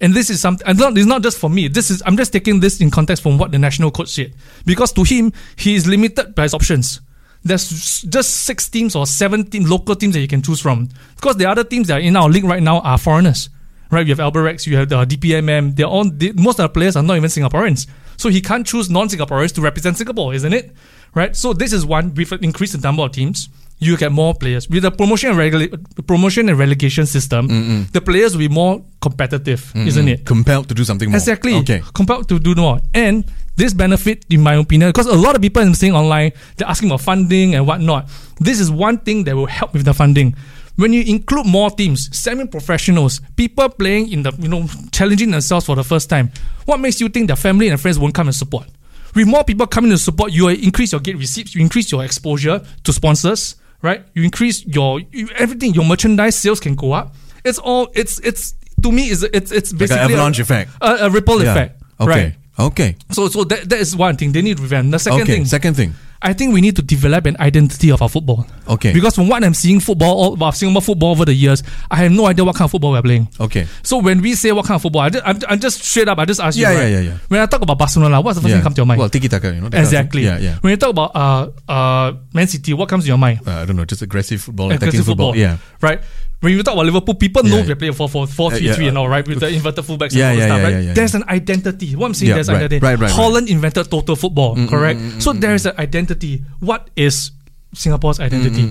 [0.00, 0.66] And this is something.
[0.66, 1.68] And not, it's not just for me.
[1.68, 4.34] This is I'm just taking this in context from what the national coach said,
[4.66, 7.00] because to him he is limited by his options.
[7.46, 10.88] There's just six teams or seven team, local teams that you can choose from.
[11.16, 13.50] Because the other teams that are in our league right now are foreigners,
[13.90, 14.06] right?
[14.06, 15.76] You have Albirex, you have the DPMM.
[15.76, 17.86] They're all they, most of the players are not even Singaporeans,
[18.16, 20.74] so he can't choose non-Singaporeans to represent Singapore, isn't it?
[21.14, 21.36] Right.
[21.36, 23.48] So this is one with an increased the number of teams.
[23.78, 27.86] You get more players with the promotion and promotion and relegation system.
[27.92, 30.24] The players will be more competitive, isn't it?
[30.24, 31.16] Compelled to do something more.
[31.16, 31.54] Exactly.
[31.56, 31.82] Okay.
[31.92, 32.80] Compelled to do more.
[32.94, 33.24] And
[33.56, 36.88] this benefit, in my opinion, because a lot of people I'm seeing online, they're asking
[36.88, 38.08] for funding and whatnot.
[38.40, 40.34] This is one thing that will help with the funding.
[40.76, 45.76] When you include more teams, semi-professionals, people playing in the, you know, challenging themselves for
[45.76, 46.32] the first time,
[46.64, 48.66] what makes you think their family and friends won't come and support?
[49.14, 52.04] With more people coming to support, you uh, increase your gate receipts, you increase your
[52.04, 54.04] exposure to sponsors, right?
[54.14, 57.14] You increase your you, everything, your merchandise sales can go up.
[57.44, 60.70] It's all it's it's to me is it's it's Like basically an a- avalanche effect.
[60.80, 61.52] a, a ripple Yeah.
[61.52, 61.82] effect.
[62.00, 62.10] Okay.
[62.10, 62.34] Right.
[62.58, 62.96] Okay.
[63.10, 64.32] So so that, that is one thing.
[64.32, 64.90] They need revamp.
[64.90, 65.32] The second okay.
[65.34, 65.94] thing, Second thing.
[66.24, 68.46] I think we need to develop an identity of our football.
[68.66, 68.92] Okay.
[68.94, 72.12] Because from what I'm seeing football all, about Singapore football over the years, I have
[72.12, 73.28] no idea what kind of football we're playing.
[73.38, 73.66] Okay.
[73.82, 76.18] So when we say what kind of football, I just, I'm, I'm just straight up.
[76.18, 76.78] I just ask Yeah, you.
[76.78, 76.90] yeah, right?
[76.90, 77.18] yeah, yeah.
[77.28, 78.56] When I talk about Barcelona, what's the first yeah.
[78.56, 79.00] thing come to your mind?
[79.00, 79.66] Well, tiki taka, you know.
[79.66, 80.24] of exactly.
[80.24, 80.58] Yeah, yeah.
[80.62, 83.40] When you talk about uh uh Man City, what comes to your mind?
[83.46, 85.36] Uh, I don't know, just aggressive football, attacking Aggressive football.
[85.36, 85.58] Yeah.
[85.82, 86.00] Right.
[86.44, 87.72] When you talk about Liverpool, people know Yeah.
[87.72, 89.26] they play 4 4 4 3 Uh, yeah, 3 and all, right?
[89.26, 90.84] With the inverted fullbacks Yeah, and all yeah, the stuff, right?
[90.84, 91.96] yeah, there's an identity.
[91.96, 92.84] What I'm saying, there's right, identity.
[92.84, 93.10] right, right.
[93.10, 95.00] Holland invented total football, mm, mm, correct?
[95.00, 96.44] Mm, so there is an identity.
[96.60, 97.32] What is
[97.74, 98.62] Singapore's identity?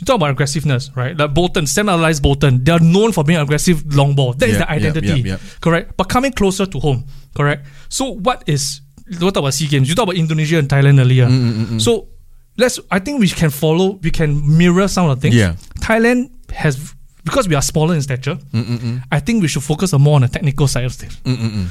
[0.00, 1.12] You talk about aggressiveness, right?
[1.14, 4.32] Like Bolton, Sam Allardyce Bolton, they are known for being aggressive long ball.
[4.32, 5.92] That is the identity, correct?
[5.98, 7.04] But coming closer to home,
[7.34, 7.66] correct?
[7.90, 8.80] So what is,
[9.10, 11.26] you talk about SEA Games, you talk about Indonesia and Thailand earlier.
[11.26, 12.08] Mm, So
[12.56, 15.34] let's, I think we can follow, we can mirror some of the things.
[15.36, 15.56] Yeah.
[15.80, 16.94] Thailand has,
[17.24, 20.28] because we are smaller in stature, Mm, I think we should focus more on the
[20.28, 21.16] technical side of things.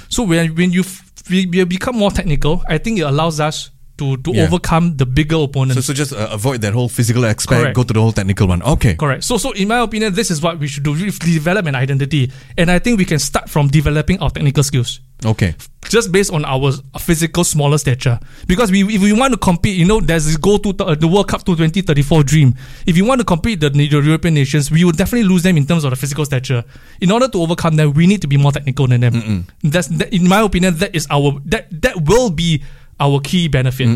[0.09, 3.69] So when when you f- we, we become more technical, I think it allows us
[3.97, 4.43] to to Yeah.
[4.47, 5.75] overcome the bigger opponents.
[5.85, 7.75] So, so just uh, avoid that whole physical aspect, Correct.
[7.75, 8.61] go to the whole technical one.
[8.63, 8.95] Okay.
[8.95, 9.23] Correct.
[9.23, 12.31] So, so in my opinion, this is what we should do: we develop an identity,
[12.57, 15.53] and I think we can start from developing our technical skills, Okay.
[15.89, 18.19] just based on our physical smaller stature.
[18.47, 21.07] Because we, if we want to compete, you know, there's this go to uh, the
[21.07, 22.55] World Cup to 2034 dream.
[22.85, 25.65] If you want to compete the, the European nations, we will definitely lose them in
[25.65, 26.63] terms of the physical stature.
[27.01, 29.47] In order to overcome them, we need to be more technical than them.
[29.63, 32.63] That's that, in my opinion, that is our that that will be
[33.01, 33.87] our key benefit.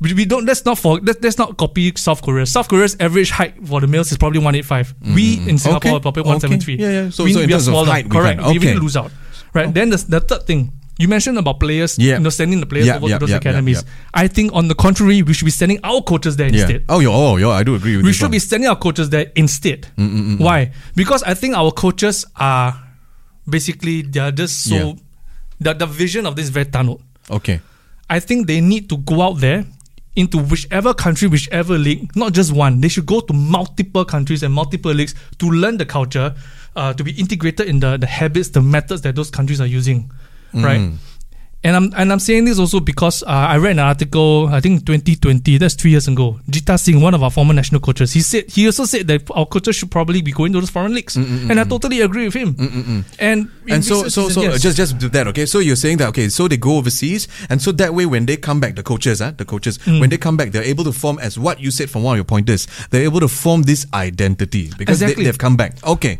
[0.00, 2.46] We, we don't let's not for let, let's not copy South Korea.
[2.46, 4.94] South Korea's average height for the males is probably 185.
[5.14, 5.96] We in Singapore Okay.
[5.96, 6.28] are probably Okay.
[6.30, 6.76] 173.
[6.76, 7.10] Yeah, yeah.
[7.10, 7.90] So- we, so in we are terms of smaller.
[7.90, 8.40] height, we correct.
[8.40, 8.80] can- We really okay.
[8.80, 9.10] lose out.
[9.54, 9.68] Right.
[9.68, 9.72] Oh.
[9.72, 12.14] Then the, the third thing you mentioned about players, Yeah.
[12.18, 13.84] you know, sending the players Yeah, over yeah, to those academies.
[14.12, 16.84] I think on the contrary, we should be sending our coaches there instead.
[16.88, 17.08] Oh, yeah.
[17.10, 17.48] Oh, yeah.
[17.48, 18.08] I do agree with you.
[18.10, 18.30] We should one.
[18.32, 19.88] be sending our coaches there instead.
[19.96, 20.72] Mm, mm, mm, mm, Why?
[20.94, 22.80] Because I think our coaches are
[23.48, 24.96] basically they are just so
[25.60, 27.02] the, the vision of this is very tunneled.
[27.30, 27.60] Okay.
[28.08, 29.64] I think they need to go out there
[30.16, 32.80] into whichever country, whichever league, not just one.
[32.80, 36.34] They should go to multiple countries and multiple leagues to learn the culture,
[36.76, 40.10] uh, to be integrated in the, the habits, the methods that those countries are using,
[40.52, 40.64] mm.
[40.64, 40.92] right?
[41.66, 44.84] And I'm and I'm saying this also because uh, I read an article, I think
[44.84, 46.38] 2020, that's three years ago.
[46.50, 49.46] Jita Singh, one of our former national coaches, he said he also said that our
[49.46, 52.26] coaches should probably be going to those foreign leagues, mm, mm, and I totally agree
[52.26, 52.54] with him.
[53.18, 55.26] And And so, so, so suggests- just, just do that.
[55.28, 55.46] Okay.
[55.46, 56.28] So you're saying that okay.
[56.28, 59.32] So they go overseas, and so that way, when they come back, the coaches, huh,
[59.34, 60.00] the coaches, Mm.
[60.00, 62.18] when they come back, they're able to form, as what you said from one of
[62.18, 65.24] your pointers, they're able to form this identity because Exactly.
[65.24, 65.82] they, they've come back.
[65.82, 66.18] Okay.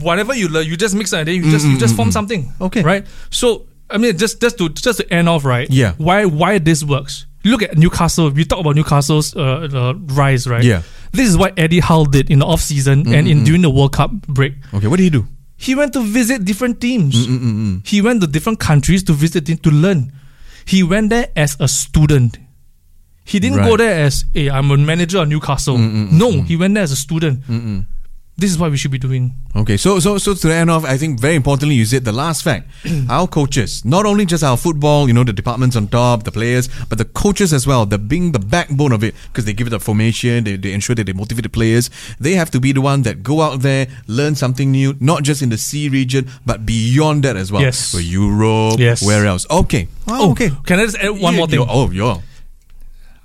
[0.00, 2.44] Whatever you learn, you just mix it and then you just you just form something.
[2.44, 2.82] Mm, Okay.
[2.82, 3.06] Right?
[3.30, 5.68] So I mean just just to just to end off, right?
[5.70, 5.94] Yeah.
[5.98, 7.26] Why why this works.
[7.44, 10.62] Look at Newcastle, we talk about Newcastle's uh, uh, rise, right?
[10.64, 10.82] Yeah.
[11.12, 13.92] This is what Eddie Howe did in the off season and in during the World
[13.94, 14.54] Cup break.
[14.74, 14.86] Okay.
[14.88, 15.24] What did he do?
[15.56, 17.14] He went to visit different teams.
[17.88, 20.12] He went to different countries to visit them to learn.
[20.66, 22.38] He went there as a student.
[23.24, 25.78] He didn't go there as, hey, I'm a manager of Newcastle.
[25.78, 27.42] no, he went there as a student.
[28.40, 29.34] This is what we should be doing.
[29.56, 32.44] Okay, so so so to end off, I think very importantly, you said the last
[32.44, 32.70] fact:
[33.10, 36.68] our coaches, not only just our football, you know, the departments on top, the players,
[36.88, 37.84] but the coaches as well.
[37.84, 40.94] The being the backbone of it because they give it a formation, they, they ensure
[40.94, 41.90] that they motivate the players.
[42.20, 45.42] They have to be the one that go out there, learn something new, not just
[45.42, 47.62] in the C region, but beyond that as well.
[47.62, 47.90] Yes.
[47.90, 49.02] for Europe, Yes.
[49.04, 49.46] where else?
[49.50, 50.50] Okay, oh, okay.
[50.64, 51.58] Can I just add one Yeah, more thing?
[51.58, 52.18] yo- Oh, yeah.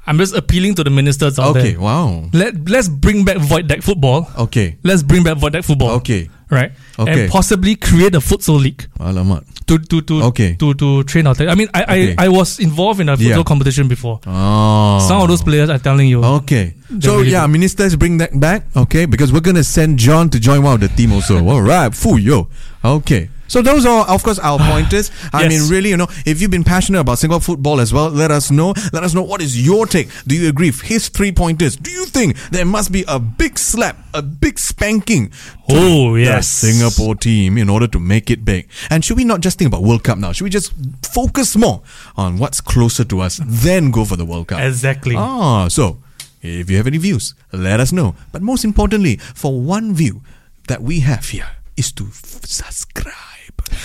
[0.05, 1.79] I'm just appealing to the ministers out Okay, there.
[1.81, 2.29] wow.
[2.33, 4.27] Let let's bring back void deck football.
[4.37, 5.91] Okay, Let's bring back void deck football.
[6.03, 6.29] okay.
[6.51, 6.71] Right.
[6.99, 7.23] Okay.
[7.23, 9.41] And possibly create a futsal league Alamak.
[9.65, 10.53] to to to Okay.
[10.59, 11.33] to, to train our.
[11.33, 12.15] Te- I mean, I, Okay.
[12.19, 13.43] I I was involved in a futsal Yeah.
[13.43, 14.19] competition before.
[14.27, 14.99] Oh.
[15.07, 16.21] Some of those players are telling you.
[16.43, 16.75] Okay.
[16.99, 18.67] So really yeah, ministers bring that back.
[18.75, 21.41] Okay, because we're gonna send John to join one of the team also.
[21.47, 22.49] All right, foo yo.
[22.85, 23.29] Okay.
[23.53, 25.11] So those are, of course, our pointers.
[25.31, 25.49] I Yes.
[25.51, 28.49] mean, really, you know, if you've been passionate about Singapore football as well, let us
[28.49, 28.73] know.
[28.91, 30.09] Let us know what is your take.
[30.25, 31.75] Do you agree with his three pointers?
[31.75, 35.35] Do you think there must be a big slap, a big spanking to
[35.69, 36.47] Oh, the yes.
[36.47, 38.67] Singapore team in order to make it big?
[38.89, 40.31] And should we not just think about World Cup now?
[40.31, 40.73] Should we just
[41.13, 41.83] focus more
[42.17, 44.61] on what's closer to us, then go for the World Cup?
[44.61, 45.13] Exactly.
[45.15, 45.97] Ah, so
[46.41, 48.15] if you have any views, let us know.
[48.31, 50.23] But most importantly, for one view
[50.69, 52.07] that we have here is to
[52.43, 53.13] subscribe.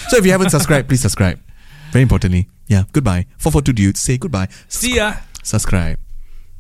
[0.09, 1.41] So if you haven't subscribed, please subscribe.
[1.93, 3.26] Very importantly, yeah, goodbye.
[3.39, 4.49] 442 dudes, say goodbye.
[4.68, 5.14] See ya.
[5.43, 5.99] Subscribe.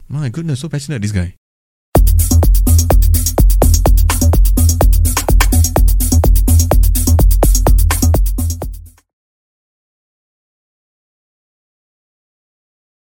[0.08, 1.37] My goodness, so passionate this guy.